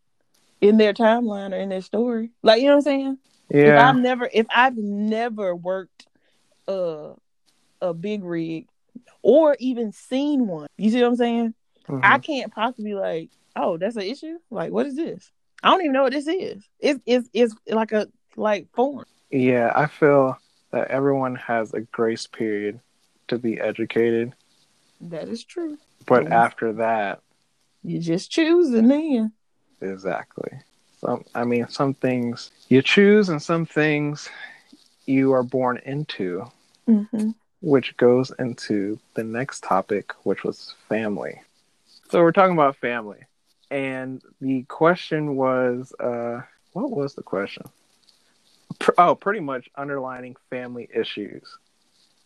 [0.61, 2.31] in their timeline or in their story.
[2.43, 3.19] Like, you know what I'm saying?
[3.51, 3.61] Yeah.
[3.61, 6.07] If I've never if I've never worked
[6.69, 7.15] uh
[7.81, 8.69] a big rig
[9.23, 11.55] or even seen one, you see what I'm saying?
[11.93, 12.01] Mhm.
[12.05, 14.39] I can't possibly like, oh, that's an issue.
[14.51, 15.31] Like, what is this?
[15.63, 16.65] I don't even know what this is.
[16.81, 19.05] It's it's it's like a like form.
[19.31, 20.39] Yeah, I feel
[20.73, 22.81] that everyone has a grace period
[23.29, 24.35] to be educated,
[25.01, 25.79] That is true.
[26.07, 26.33] but Mhm.
[26.33, 27.21] after that,
[27.85, 29.33] You just choose and then
[29.81, 30.51] exactly.
[31.01, 34.29] Some, I mean, some things you choose, and some things
[35.07, 36.47] you are born into,
[36.87, 41.41] hmm which goes into the next topic, which was family.
[42.13, 43.21] So we're talking about family,
[43.71, 46.43] and the question was, uh,
[46.75, 47.63] what was the question?
[48.99, 51.57] oh, pretty much underlining family issues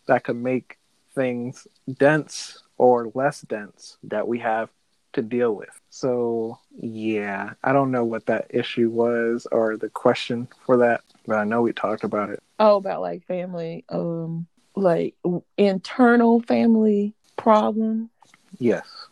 [0.09, 0.77] that could make
[1.15, 1.69] things
[1.99, 4.71] dense or less dense that we have
[5.13, 5.81] to deal with.
[5.91, 11.37] So, yeah, I don't know what that issue was or the question for that, but
[11.37, 12.43] I know we talked about it.
[12.59, 15.15] Oh, about like family, um, like
[15.57, 18.11] internal family problems.
[18.59, 19.06] Yes.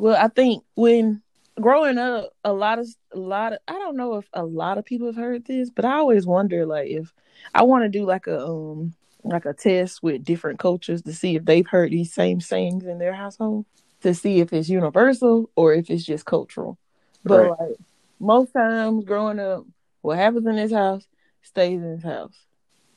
[0.00, 1.22] Well, I think when
[1.60, 4.84] growing up, a lot of a lot of I don't know if a lot of
[4.84, 7.12] people have heard this, but I always wonder like if
[7.54, 11.34] I want to do like a um like a test with different cultures to see
[11.34, 13.66] if they've heard these same sayings in their household
[14.02, 16.78] to see if it's universal or if it's just cultural.
[17.24, 17.58] But right.
[17.58, 17.76] like
[18.20, 19.64] most times growing up,
[20.02, 21.04] what happens in this house
[21.42, 22.38] stays in this house.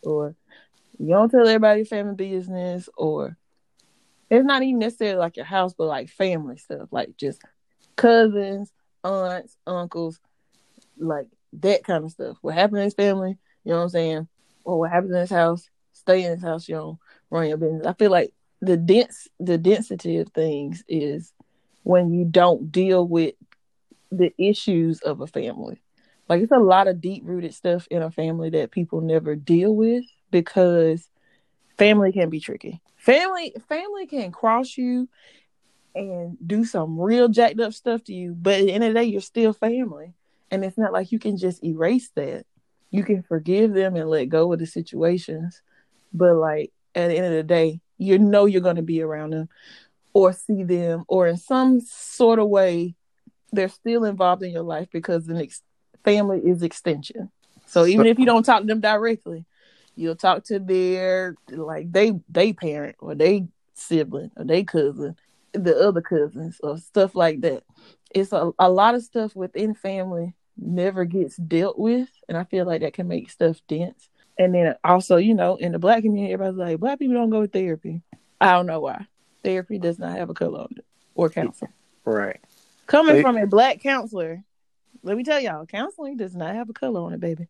[0.04, 0.36] Or
[1.00, 3.38] you don't tell everybody your family business or
[4.32, 7.42] it's not even necessarily like your house, but like family stuff, like just
[7.98, 8.72] cousins,
[9.04, 10.20] aunts, uncles,
[10.98, 12.38] like that kind of stuff.
[12.42, 14.28] What happened in his family, you know what I'm saying?
[14.64, 17.86] Or what happens in his house, stay in his house, you know, run your business.
[17.86, 21.34] I feel like the dense the density of things is
[21.84, 23.36] when you don't deal with
[24.12, 25.82] the issues of a family.
[26.30, 29.76] Like it's a lot of deep rooted stuff in a family that people never deal
[29.76, 31.10] with because
[31.82, 32.82] family can be tricky.
[32.98, 35.10] Family family can cross you
[35.96, 39.00] and do some real jacked up stuff to you, but at the end of the
[39.00, 40.14] day, you're still family.
[40.52, 42.46] And it's not like you can just erase that.
[42.92, 45.62] You can forgive them and let go of the situations.
[46.14, 49.32] But like at the end of the day, you know you're going to be around
[49.32, 49.50] them
[50.14, 52.96] or see them or in some sort of way
[53.54, 55.64] they're still involved in your life because the ex-
[56.04, 57.32] family is extension.
[57.66, 59.46] So even if you don't talk to them directly,
[60.02, 65.16] you'll talk to their like they they parent or they sibling or they cousin,
[65.54, 67.64] the other cousins or stuff like that.
[68.10, 72.66] It's a, a lot of stuff within family never gets dealt with, and I feel
[72.66, 74.10] like that can make stuff dense.
[74.38, 77.42] And then also, you know, in the black community, everybody's like, black people don't go
[77.42, 78.02] to therapy.
[78.40, 79.06] I don't know why.
[79.44, 80.86] Therapy does not have a color on it
[81.16, 81.74] or counseling.
[82.06, 82.40] Right.
[82.88, 84.44] Coming they, from a black counselor,
[85.04, 87.48] let me tell y'all, counseling does not have a color on it, baby,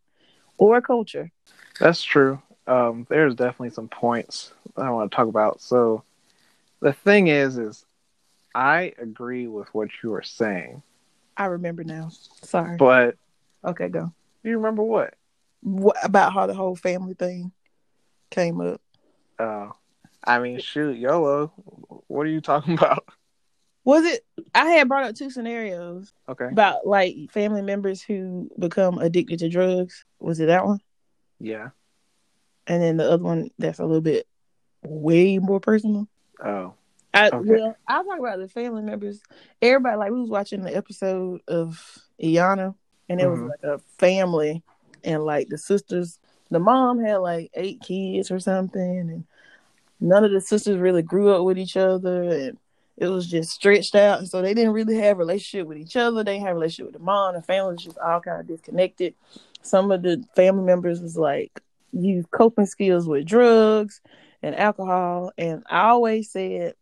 [0.57, 1.31] or a culture.
[1.79, 2.41] That's true.
[2.67, 5.61] Um, there's definitely some points I want to talk about.
[5.61, 6.03] So
[6.79, 7.85] the thing is, is
[8.53, 10.81] I agree with what you are saying.
[11.37, 12.09] I remember now.
[12.43, 12.77] Sorry.
[12.77, 13.15] But
[13.63, 14.11] okay, go.
[14.43, 15.15] You remember what?
[15.61, 17.51] What about how the whole family thing
[18.29, 18.81] came up?
[19.39, 19.71] Oh, uh,
[20.23, 21.47] I mean, shoot, YOLO.
[22.07, 23.05] What are you talking about?
[23.83, 24.23] Was it?
[24.53, 26.11] I had brought up two scenarios.
[26.29, 26.47] Okay.
[26.51, 30.05] About like family members who become addicted to drugs.
[30.19, 30.79] Was it that one?
[31.41, 31.69] Yeah.
[32.67, 34.27] And then the other one that's a little bit
[34.83, 36.07] way more personal.
[36.43, 36.75] Oh.
[37.13, 37.49] I, okay.
[37.49, 39.21] Well, I'll talk about the family members.
[39.61, 41.83] Everybody, like, we was watching the episode of
[42.23, 42.73] Iyanla,
[43.09, 43.43] and it mm-hmm.
[43.43, 44.63] was like a family,
[45.03, 49.25] and like the sisters, the mom had like eight kids or something, and
[49.99, 52.57] none of the sisters really grew up with each other, and
[53.01, 56.23] it was just stretched out, and so they didn't really have relationship with each other.
[56.23, 57.33] They have relationship with the mom.
[57.33, 59.15] The family was just all kind of disconnected.
[59.63, 61.61] Some of the family members was like
[61.91, 64.01] use coping skills with drugs
[64.43, 66.75] and alcohol, and I always said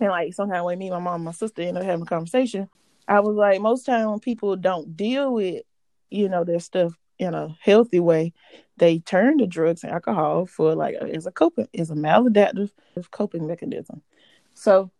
[0.00, 2.68] and like sometimes when me, my mom, my sister end up having a conversation,
[3.08, 5.62] I was like, most time when people don't deal with,
[6.10, 8.32] you know, their stuff in a healthy way,
[8.76, 12.70] they turn to drugs and alcohol for like as a coping, as a maladaptive
[13.10, 14.02] coping mechanism.
[14.54, 14.90] So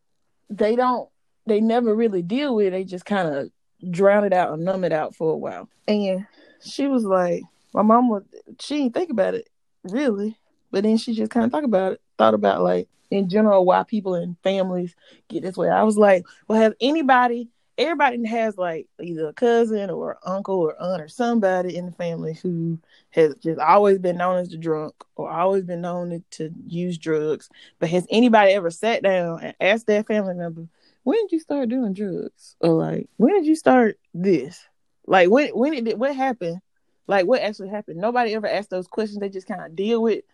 [0.50, 1.08] they don't,
[1.46, 2.70] they never really deal with it.
[2.70, 3.50] They just kind of
[3.90, 5.68] drown it out and numb it out for a while.
[5.86, 6.26] And
[6.64, 8.22] she was like, my mom was,
[8.60, 9.48] she didn't think about it
[9.84, 10.36] really,
[10.70, 13.84] but then she just kind of thought about it, thought about like, in general why
[13.84, 14.96] people and families
[15.28, 15.68] get this way.
[15.68, 20.80] I was like, well, have anybody, everybody has like either a cousin or uncle or
[20.80, 22.78] aunt or somebody in the family who
[23.10, 27.48] has just always been known as the drunk or always been known to, use drugs.
[27.78, 30.66] But has anybody ever sat down and asked their family member,
[31.02, 32.56] when did you start doing drugs?
[32.60, 34.62] Or like, when did you start this?
[35.06, 36.60] Like, when when did what happened?
[37.06, 38.00] Like, what actually happened?
[38.00, 39.20] Nobody ever asked those questions.
[39.20, 40.24] They just kind of deal with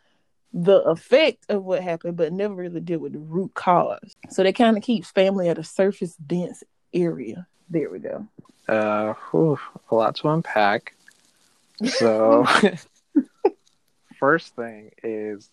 [0.54, 4.16] the effect of what happened, but never really deal with the root cause.
[4.30, 6.62] So that kind of keeps family at a surface dense
[6.94, 7.46] area.
[7.68, 8.26] There we go.
[8.68, 9.58] Uh, whew,
[9.90, 10.94] a lot to unpack.
[11.84, 12.46] So,
[14.18, 15.50] first thing is,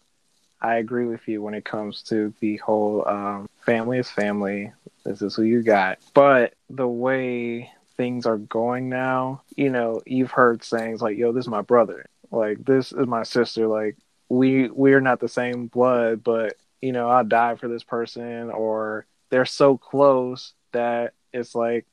[0.61, 4.71] I agree with you when it comes to the whole um, family is family.
[5.05, 5.99] This is who you got.
[6.13, 11.45] But the way things are going now, you know, you've heard sayings like, yo, this
[11.45, 12.05] is my brother.
[12.31, 13.67] Like, this is my sister.
[13.67, 13.97] Like,
[14.27, 19.05] we we're not the same blood, but you know, I'll die for this person, or
[19.29, 21.85] they're so close that it's like,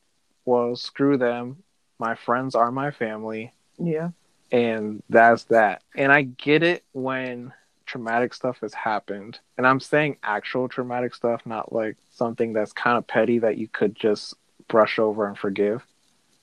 [0.44, 1.62] well, screw them.
[1.99, 3.53] My friends are my family.
[3.79, 4.11] Yeah.
[4.53, 5.83] And that's that.
[5.94, 7.53] And I get it when
[7.85, 9.38] traumatic stuff has happened.
[9.57, 13.68] And I'm saying actual traumatic stuff, not like something that's kind of petty that you
[13.68, 14.35] could just
[14.68, 15.85] brush over and forgive.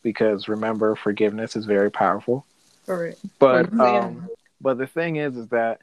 [0.02, 2.46] Because remember, forgiveness is very powerful.
[2.86, 3.20] Correct.
[3.40, 4.00] But Yeah.
[4.00, 4.30] um,
[4.60, 5.82] but the thing is, is that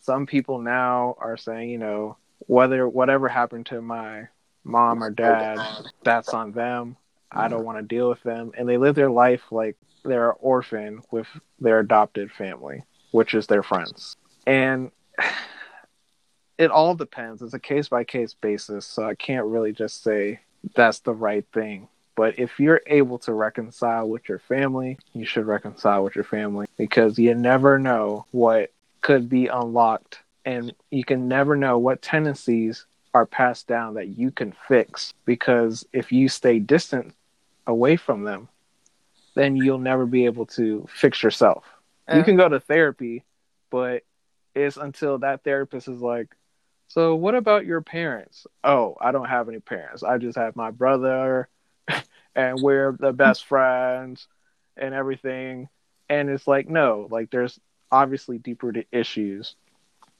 [0.00, 4.28] some people now are saying, you know, whether whatever happened to my
[4.64, 5.58] mom or dad,
[6.02, 6.96] that's on them.
[7.30, 7.66] I don't mm.
[7.66, 11.26] want to deal with them, and they live their life like they're an orphan with
[11.58, 14.16] their adopted family, which is their friends,
[14.46, 14.90] and
[16.58, 17.42] it all depends.
[17.42, 20.40] It's a case by case basis, so I can't really just say
[20.74, 21.88] that's the right thing.
[22.16, 26.66] But if you're able to reconcile with your family, you should reconcile with your family
[26.76, 32.86] because you never know what could be unlocked and you can never know what tendencies
[33.14, 37.14] are passed down that you can fix because if you stay distant
[37.66, 38.48] away from them,
[39.34, 41.64] then you'll never be able to fix yourself.
[42.12, 43.24] You Uh, can go to therapy,
[43.70, 44.02] but
[44.54, 46.34] it's until that therapist is like,
[46.88, 48.46] So, what about your parents?
[48.64, 50.02] Oh, I don't have any parents.
[50.02, 51.48] I just have my brother,
[52.34, 54.26] and we're the best friends
[54.76, 55.68] and everything.
[56.08, 57.58] And it's like, no, like, there's
[57.90, 59.54] obviously deeper issues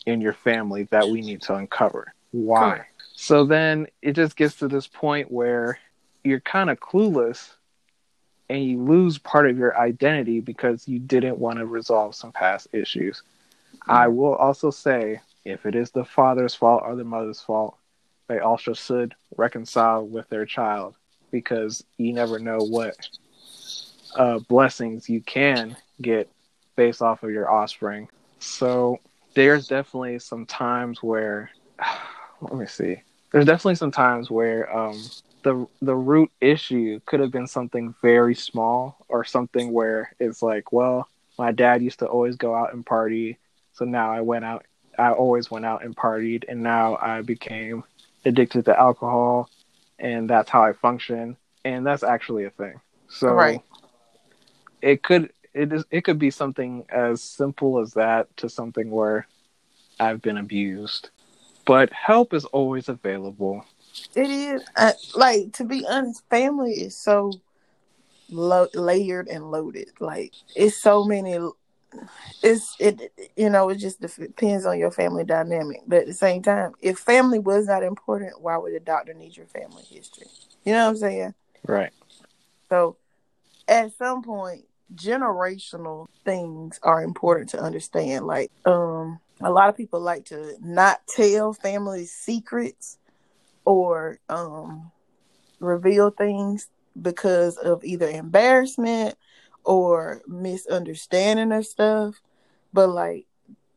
[0.06, 2.12] in your family that we need to uncover.
[2.30, 2.60] Why?
[2.60, 3.02] Correct.
[3.14, 5.78] So then it just gets to this point where
[6.24, 7.50] you're kind of clueless
[8.48, 12.68] and you lose part of your identity because you didn't want to resolve some past
[12.72, 13.22] issues.
[13.86, 17.76] I will also say if it is the father's fault or the mother's fault,
[18.28, 20.94] they also should reconcile with their child
[21.30, 22.96] because you never know what
[24.16, 26.30] uh, blessings you can get
[26.76, 28.08] based off of your offspring.
[28.38, 29.00] So
[29.34, 31.50] there's definitely some times where,
[32.40, 34.98] let me see, there's definitely some times where um,
[35.42, 40.72] the the root issue could have been something very small or something where it's like,
[40.72, 43.38] well, my dad used to always go out and party,
[43.72, 44.64] so now I went out.
[44.98, 47.84] I always went out and partied, and now I became
[48.24, 49.48] addicted to alcohol,
[49.98, 52.80] and that's how I function, and that's actually a thing.
[53.08, 53.62] So Right.
[54.82, 59.26] it could it is it could be something as simple as that to something where
[59.98, 61.10] I've been abused,
[61.68, 63.62] but help is always available.
[64.14, 67.30] It is uh, like to be honest, family is so
[68.30, 69.90] lo- layered and loaded.
[70.00, 71.38] Like it's so many.
[72.42, 75.82] It's it you know it just depends on your family dynamic.
[75.86, 79.36] But at the same time, if family was not important, why would a doctor need
[79.36, 80.26] your family history?
[80.64, 81.34] You know what I'm saying?
[81.66, 81.92] Right.
[82.70, 82.96] So
[83.68, 88.26] at some point, generational things are important to understand.
[88.26, 92.98] Like um, a lot of people like to not tell family secrets
[93.64, 94.90] or um
[95.60, 96.68] reveal things
[97.00, 99.16] because of either embarrassment
[99.64, 102.16] or misunderstanding of stuff.
[102.72, 103.26] But like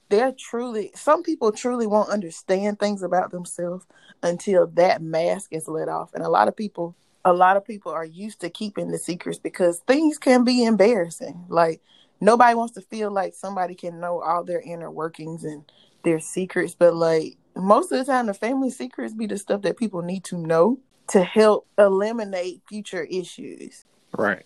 [0.09, 3.85] they're truly some people truly won't understand things about themselves
[4.23, 6.13] until that mask is let off.
[6.13, 9.39] And a lot of people a lot of people are used to keeping the secrets
[9.39, 11.45] because things can be embarrassing.
[11.49, 11.81] Like
[12.21, 15.63] nobody wants to feel like somebody can know all their inner workings and
[16.03, 19.77] their secrets, but like most of the time the family secrets be the stuff that
[19.77, 23.83] people need to know to help eliminate future issues.
[24.17, 24.45] Right.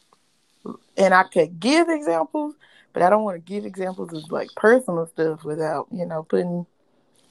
[0.97, 2.55] And I could give examples,
[2.93, 6.65] but I don't want to give examples of like personal stuff without, you know, putting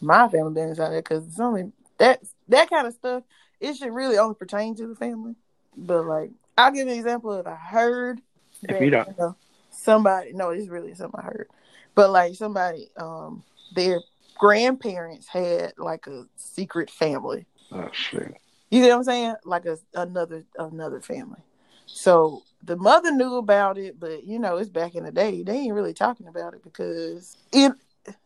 [0.00, 3.24] my family business out there because it's only that that kind of stuff.
[3.60, 5.34] It should really only pertain to the family.
[5.76, 8.20] But like, I'll give an example of I heard
[8.62, 9.18] If you don't.
[9.18, 9.36] know,
[9.76, 10.32] somebody.
[10.32, 11.48] No, it's really something I heard.
[11.94, 13.42] But like somebody, um,
[13.74, 14.00] their
[14.36, 17.46] grandparents had like a secret family.
[17.72, 18.36] Oh shit.
[18.70, 19.34] You know what I'm saying?
[19.44, 21.40] Like a another another family.
[21.86, 25.42] So the mother knew about it, but you know, it's back in the day.
[25.42, 27.72] They ain't really talking about it because it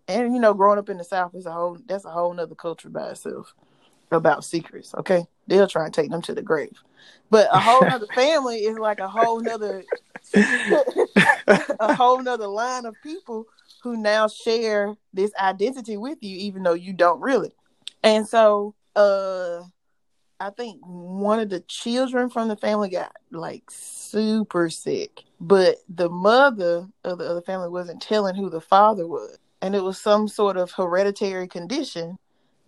[0.06, 2.54] and you know, growing up in the South is a whole that's a whole nother
[2.54, 3.54] culture by itself
[4.10, 5.26] about secrets, okay?
[5.48, 6.78] They'll try and take them to the grave.
[7.30, 9.82] But a whole other family is like a whole nother
[10.34, 13.46] a whole nother line of people
[13.82, 17.52] who now share this identity with you, even though you don't really.
[18.02, 19.62] And so, uh,
[20.40, 26.08] I think one of the children from the family got like super sick, but the
[26.08, 30.28] mother of the other family wasn't telling who the father was, and it was some
[30.28, 32.18] sort of hereditary condition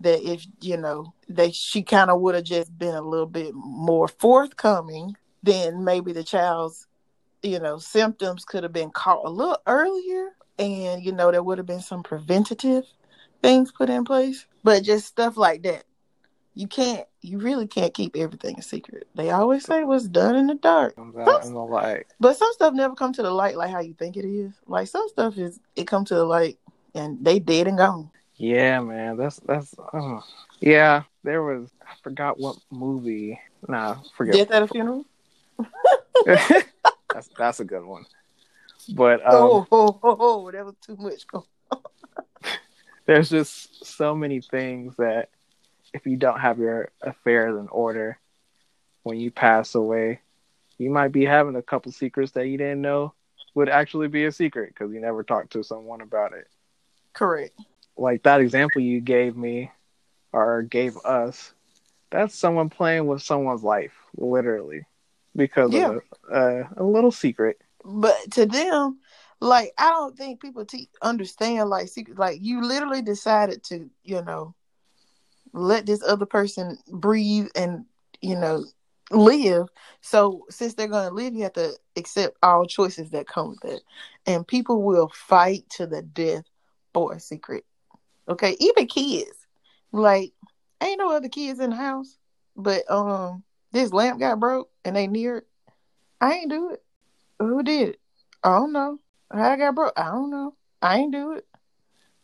[0.01, 3.55] that if you know that she kind of would have just been a little bit
[3.55, 6.87] more forthcoming, then maybe the child's
[7.43, 11.59] you know symptoms could have been caught a little earlier, and you know there would
[11.59, 12.85] have been some preventative
[13.43, 15.85] things put in place, but just stuff like that
[16.55, 19.07] you can't you really can't keep everything a secret.
[19.15, 20.97] They always say what's done in the dark.
[20.97, 22.07] Comes out in the light.
[22.19, 24.53] But some stuff never come to the light like how you think it is.
[24.67, 26.59] Like some stuff is it come to the light
[26.95, 28.11] and they dead and gone.
[28.41, 29.19] Yeah, man.
[29.19, 29.75] That's that's.
[29.93, 30.21] Uh,
[30.61, 31.69] yeah, there was.
[31.83, 33.39] I forgot what movie.
[33.69, 34.35] Nah, forget.
[34.35, 35.05] Death at a funeral.
[36.25, 38.07] that's that's a good one.
[38.95, 41.27] But um, oh, oh, oh, oh, that was too much.
[43.07, 45.29] there's just so many things that
[45.93, 48.19] if you don't have your affairs in order
[49.03, 50.21] when you pass away,
[50.79, 53.13] you might be having a couple secrets that you didn't know
[53.55, 56.49] would actually be a secret because you never talked to someone about it.
[57.13, 57.53] Correct.
[58.01, 59.71] Like that example you gave me
[60.33, 61.53] or gave us,
[62.11, 64.87] that's someone playing with someone's life, literally,
[65.37, 65.91] because yeah.
[65.91, 67.61] of a, uh, a little secret.
[67.85, 69.01] But to them,
[69.41, 72.19] like I don't think people te- understand like secret.
[72.19, 74.55] Like you literally decided to, you know,
[75.53, 77.85] let this other person breathe and
[78.23, 78.65] you know
[79.11, 79.67] live.
[80.01, 83.73] So since they're going to live, you have to accept all choices that come with
[83.73, 83.83] it.
[84.27, 86.45] And people will fight to the death
[86.95, 87.65] for a secret.
[88.31, 89.31] Okay, even kids.
[89.93, 90.33] Like,
[90.83, 92.17] ain't no other kids in the house,
[92.57, 95.47] but um, this lamp got broke and they near it.
[96.21, 96.83] I ain't do it.
[97.39, 98.01] Who did it?
[98.45, 98.99] I don't know.
[99.33, 99.93] How I got broke?
[99.97, 100.55] I don't know.
[100.81, 101.47] I ain't do it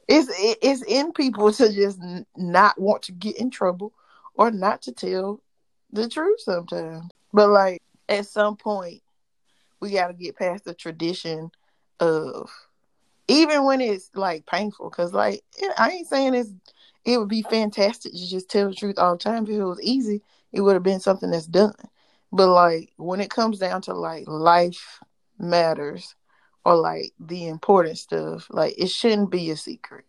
[0.09, 0.31] it's
[0.63, 2.01] it's in people to just
[2.37, 3.93] not want to get in trouble
[4.35, 5.41] or not to tell
[5.93, 7.11] the truth sometimes.
[7.33, 9.03] But like at some point,
[9.81, 11.51] we got to get past the tradition
[12.01, 12.51] of
[13.29, 14.91] even when it's like painful.
[14.91, 15.43] Cause like
[15.79, 16.53] I ain't saying it's
[17.05, 19.45] it would be fantastic to just tell the truth all the time.
[19.45, 20.23] If it was easy,
[20.53, 21.75] it would have been something that's done.
[22.33, 25.01] But like when it comes down to like life
[25.39, 26.15] matters
[26.65, 30.05] or like the important stuff, like it shouldn't be a secret.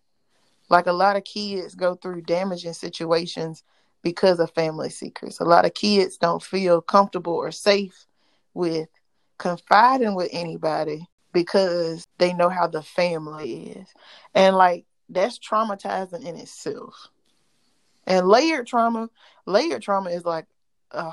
[0.69, 3.63] Like a lot of kids go through damaging situations
[4.01, 5.39] because of family secrets.
[5.39, 8.05] A lot of kids don't feel comfortable or safe
[8.53, 8.89] with
[9.37, 11.07] confiding with anybody
[11.41, 13.87] because they know how the family is.
[14.33, 17.09] And like that's traumatizing in itself.
[18.05, 19.09] And layered trauma,
[19.45, 20.45] layered trauma is like
[20.91, 21.11] uh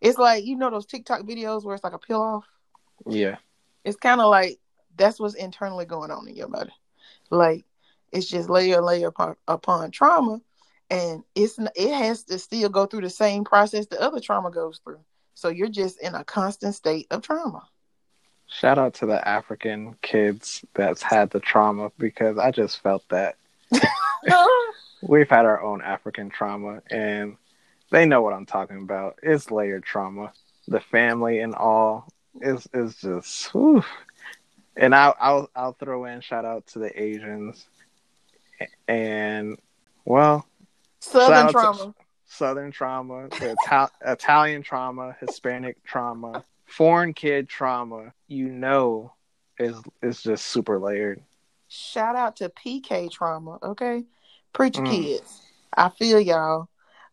[0.00, 2.44] it's like you know those TikTok videos where it's like a peel off?
[3.06, 3.36] Yeah
[3.88, 4.58] it's kind of like
[4.96, 6.72] that's what's internally going on in your body.
[7.30, 7.64] Like
[8.12, 10.40] it's just layer layer upon, upon trauma,
[10.90, 14.80] and it's it has to still go through the same process the other trauma goes
[14.84, 15.00] through.
[15.34, 17.66] So you're just in a constant state of trauma.
[18.48, 23.36] Shout out to the African kids that's had the trauma because I just felt that.
[25.02, 27.36] We've had our own African trauma and
[27.90, 29.18] they know what I'm talking about.
[29.22, 30.32] It's layered trauma.
[30.66, 32.08] The family and all
[32.40, 33.84] is is just whew.
[34.76, 37.66] and I'll I'll I'll throw in shout out to the Asians
[38.86, 39.58] and
[40.04, 40.46] well
[41.00, 41.78] Southern trauma.
[41.78, 41.94] To,
[42.26, 49.12] Southern trauma, Ital- Italian trauma, Hispanic trauma, foreign kid trauma, you know
[49.58, 51.22] is is just super layered.
[51.68, 54.04] Shout out to PK trauma, okay?
[54.52, 54.90] Preacher mm.
[54.90, 55.42] kids.
[55.76, 56.68] I feel y'all.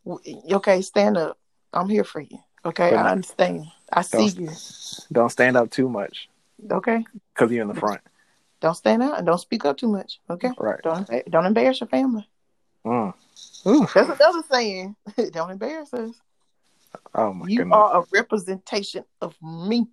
[0.06, 1.38] Okay, stand up.
[1.74, 2.40] I'm here for you.
[2.64, 3.66] Okay, but I understand.
[3.92, 4.50] I see you.
[5.12, 6.30] Don't stand up too much.
[6.72, 7.04] Okay.
[7.34, 8.02] Because you're in the front.
[8.62, 10.20] Don't stand out and don't speak up too much.
[10.30, 10.52] Okay.
[10.58, 10.80] Right.
[10.84, 12.28] Don't don't embarrass your family.
[12.86, 13.14] Mm.
[13.94, 14.96] That's another saying.
[15.32, 16.12] don't embarrass us.
[17.14, 17.76] Oh my you goodness.
[17.76, 19.88] are a representation of me.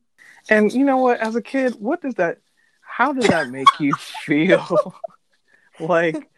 [0.49, 1.21] And you know what?
[1.21, 2.39] As a kid, what does that?
[2.81, 3.95] How does that make you
[4.25, 4.95] feel?
[5.81, 6.29] like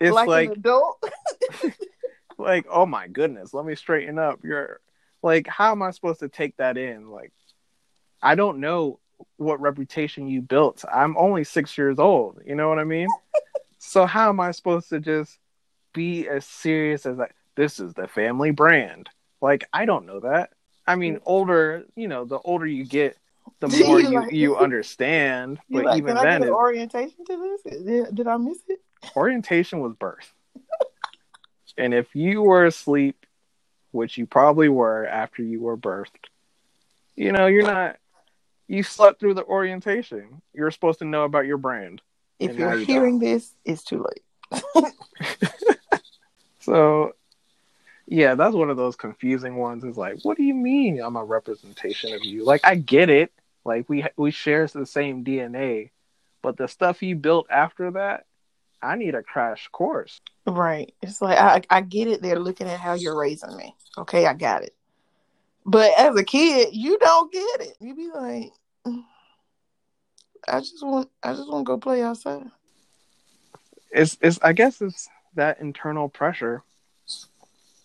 [0.00, 1.02] it's like, like adult.
[2.38, 4.40] like oh my goodness, let me straighten up.
[4.42, 4.80] You're
[5.24, 7.32] like how am i supposed to take that in like
[8.22, 9.00] i don't know
[9.38, 13.08] what reputation you built i'm only six years old you know what i mean
[13.78, 15.38] so how am i supposed to just
[15.94, 19.08] be as serious as like this is the family brand
[19.40, 20.50] like i don't know that
[20.86, 23.16] i mean older you know the older you get
[23.60, 28.14] the more you, like, you understand but like, even then it, orientation to this did,
[28.14, 28.80] did i miss it
[29.16, 30.32] orientation was birth
[31.76, 33.24] and if you were asleep
[33.94, 36.10] which you probably were after you were birthed,
[37.14, 37.96] you know, you're not,
[38.66, 40.42] you slept through the orientation.
[40.52, 42.02] You're supposed to know about your brand.
[42.40, 43.30] If you're you hearing don't.
[43.30, 44.64] this, it's too late.
[46.58, 47.12] so,
[48.06, 49.84] yeah, that's one of those confusing ones.
[49.84, 52.44] Is like, what do you mean I'm a representation of you?
[52.44, 53.32] Like, I get it.
[53.64, 55.90] Like, we we share the same DNA,
[56.42, 58.26] but the stuff you built after that,
[58.82, 60.20] I need a crash course.
[60.46, 60.94] Right.
[61.00, 62.20] It's like I I get it.
[62.20, 63.74] They're looking at how you're raising me.
[63.96, 64.74] Okay, I got it.
[65.64, 67.76] But as a kid, you don't get it.
[67.80, 68.52] You be like,
[70.46, 72.50] I just want I just want to go play outside.
[73.90, 76.62] It's it's I guess it's that internal pressure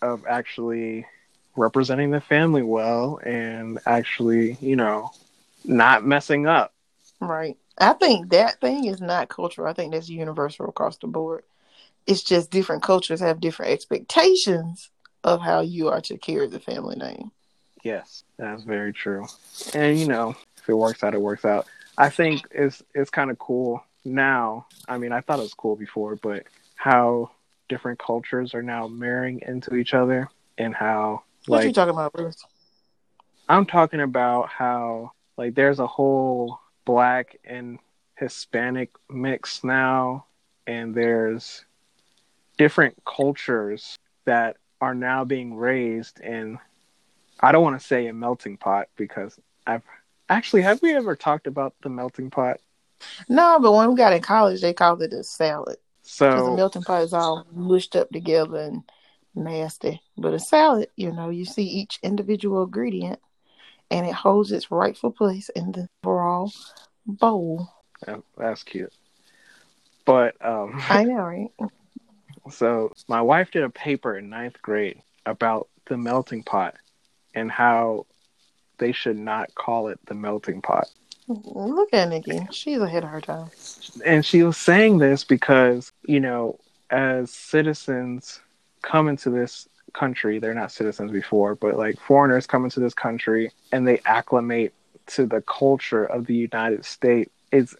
[0.01, 1.05] of actually
[1.55, 5.11] representing the family well and actually, you know,
[5.65, 6.73] not messing up.
[7.19, 7.57] Right.
[7.77, 9.67] I think that thing is not cultural.
[9.67, 11.43] I think that's universal across the board.
[12.07, 14.89] It's just different cultures have different expectations
[15.23, 17.31] of how you are to carry the family name.
[17.83, 19.27] Yes, that's very true.
[19.73, 21.67] And you know, if it works out, it works out.
[21.97, 24.65] I think it's it's kind of cool now.
[24.87, 26.45] I mean, I thought it was cool before, but
[26.75, 27.31] how
[27.69, 32.11] different cultures are now marrying into each other, and how What like you talking about,
[32.11, 32.43] Bruce?
[33.47, 37.79] I'm talking about how like there's a whole black and
[38.17, 40.25] Hispanic mix now,
[40.67, 41.63] and there's
[42.57, 46.59] different cultures that are now being raised in.
[47.39, 49.83] I don't want to say a melting pot because I've
[50.27, 52.59] actually have we ever talked about the melting pot?
[53.29, 55.77] No, but when we got in college, they called it a salad
[56.17, 58.83] because the So melting pot is all mushed up together and
[59.35, 60.01] nasty.
[60.17, 63.19] But a salad, you know, you see each individual ingredient,
[63.91, 66.51] and it holds its rightful place in the overall
[67.05, 67.69] bowl.
[68.37, 68.93] that's cute.
[70.05, 71.51] But um, I know, right?
[72.49, 76.75] So my wife did a paper in ninth grade about the melting pot
[77.35, 78.05] and how
[78.77, 80.87] they should not call it the melting pot.
[81.29, 83.49] Look at Nikki; she's ahead of her time.
[84.03, 86.59] And she was saying this because, you know,
[86.89, 88.39] as citizens
[88.81, 93.51] come into this country, they're not citizens before, but like foreigners come into this country
[93.71, 94.73] and they acclimate
[95.07, 97.75] to the culture of the United States, it's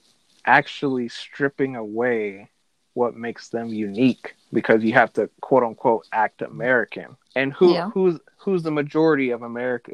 [0.46, 2.50] actually stripping away
[2.94, 7.18] what makes them unique because you have to quote unquote act American.
[7.36, 7.90] And who Yeah.
[7.92, 9.94] who's who's the majority of America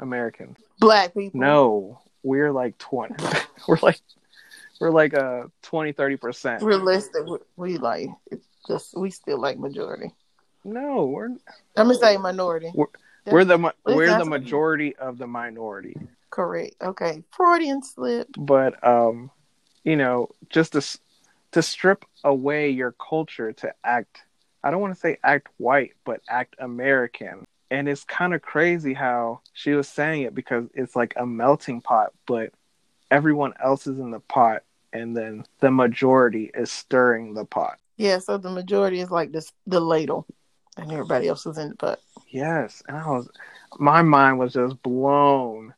[0.00, 0.58] Americans?
[0.78, 1.40] Black people.
[1.40, 3.14] No, we're like 20
[3.68, 4.00] we're like
[4.80, 6.60] we're like uh 20 30%.
[6.62, 8.08] we're less we- we like.
[8.30, 10.12] It's just we still like majority.
[10.64, 11.38] No, we're I'm
[11.76, 12.72] gonna say minority.
[13.26, 15.96] we're the ma- It's we're the majority of the minority.
[16.30, 16.74] Correct.
[16.82, 17.22] Okay.
[17.30, 18.28] Freudian slip.
[18.36, 19.30] But um
[19.84, 20.98] you know, just to
[21.52, 24.22] to strip away your culture to act
[24.62, 27.44] I don't want to say act white, but act American.
[27.70, 31.80] And it's kind of crazy how she was saying it because it's like a melting
[31.82, 32.52] pot, but
[33.10, 34.62] everyone else is in the pot
[34.92, 37.78] and then the majority is stirring the pot.
[37.96, 38.18] Yeah.
[38.18, 40.26] So the majority is like this the ladle,
[40.76, 41.98] and everybody else is in the pot.
[42.28, 43.28] Yes, and I was
[43.78, 45.74] my mind was just blown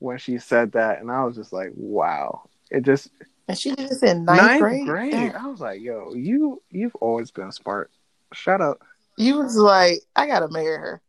[0.00, 2.42] when she said that and I was just like, wow.
[2.70, 3.10] It just
[3.48, 4.86] And she did this in ninth, ninth, grade.
[4.86, 5.32] grade.
[5.34, 7.90] I was like, yo, you you've always been smart.
[8.32, 8.80] Shut up.
[9.16, 11.02] You was like, I gotta marry her.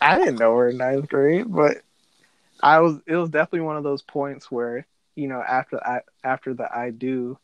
[0.00, 1.78] I didn't know her in ninth grade, but
[2.62, 2.98] I was.
[3.06, 6.90] It was definitely one of those points where you know after I after the I
[6.90, 7.38] do,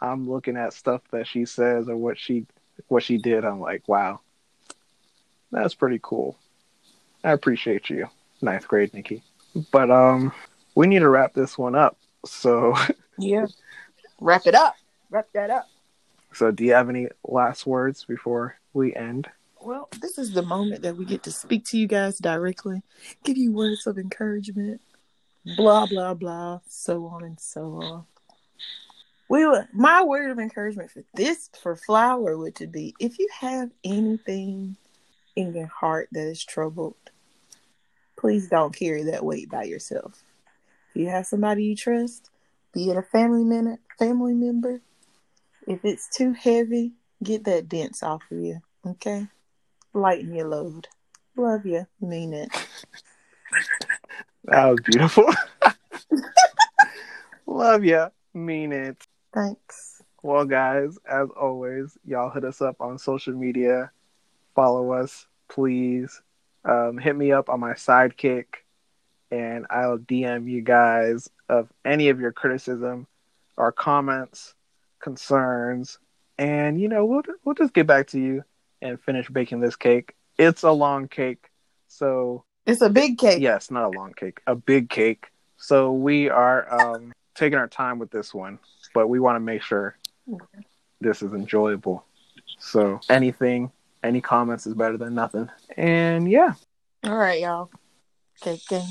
[0.00, 2.46] I'm looking at stuff that she says or what she
[2.88, 3.44] what she did.
[3.44, 4.20] I'm like, wow,
[5.50, 6.36] that's pretty cool.
[7.24, 8.08] I appreciate you,
[8.40, 9.22] ninth grade Nikki.
[9.70, 10.32] But um,
[10.74, 11.96] we need to wrap this one up.
[12.24, 12.74] So
[13.18, 13.46] Yeah.
[14.20, 14.74] Wrap it up.
[15.10, 15.66] Wrap that up.
[16.32, 19.28] so do you have any last words before we end?
[19.64, 22.82] Well, this is the moment that we get to speak to you guys directly,
[23.22, 24.80] give you words of encouragement,
[25.56, 28.04] blah blah blah, so on and so on.
[29.28, 33.28] We would, my word of encouragement for this for flour would to be if you
[33.38, 34.76] have anything
[35.36, 36.96] in your heart that is troubled,
[38.16, 40.24] please don't carry that weight by yourself.
[40.90, 42.30] If you have somebody you trust,
[42.74, 44.80] be it a family member, family member,
[45.68, 48.60] if it's too heavy, get that dents off of you.
[48.84, 49.28] Okay
[49.94, 50.88] lighten your load.
[51.36, 51.86] Love you.
[52.00, 52.50] Mean it.
[54.44, 55.32] That was beautiful.
[57.46, 58.08] Love you.
[58.34, 58.96] Mean it.
[59.32, 60.02] Thanks.
[60.22, 63.92] Well, guys, as always, y'all hit us up on social media.
[64.56, 66.20] Follow us, please.
[66.64, 68.46] Um, hit me up on my sidekick,
[69.30, 73.06] and I'll DM you guys of any of your criticism
[73.56, 74.54] or comments,
[75.00, 75.98] concerns,
[76.38, 78.44] and you know we'll we'll just get back to you
[78.82, 80.14] and finish baking this cake.
[80.38, 81.50] It's a long cake,
[81.88, 83.40] so It's a big cake.
[83.40, 85.26] Yes, not a long cake, a big cake.
[85.56, 88.58] So we are um, taking our time with this one,
[88.94, 89.96] but we want to make sure
[91.00, 92.04] this is enjoyable.
[92.58, 93.70] So anything,
[94.02, 95.48] any comments is better than nothing.
[95.76, 96.54] And yeah,
[97.04, 97.70] All right, y'all.
[98.40, 98.82] Cake and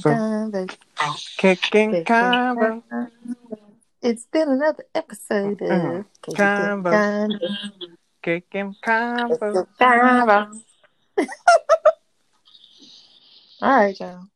[0.61, 2.83] So- kicking Cake and combo.
[2.91, 3.11] convo.
[4.01, 6.05] It's been another episode of Mm.
[6.23, 6.93] Cake Convo.
[6.93, 7.97] and Convo.
[8.22, 9.65] Cake and combo.
[9.80, 10.61] Convo.
[13.61, 14.28] All right, y'all.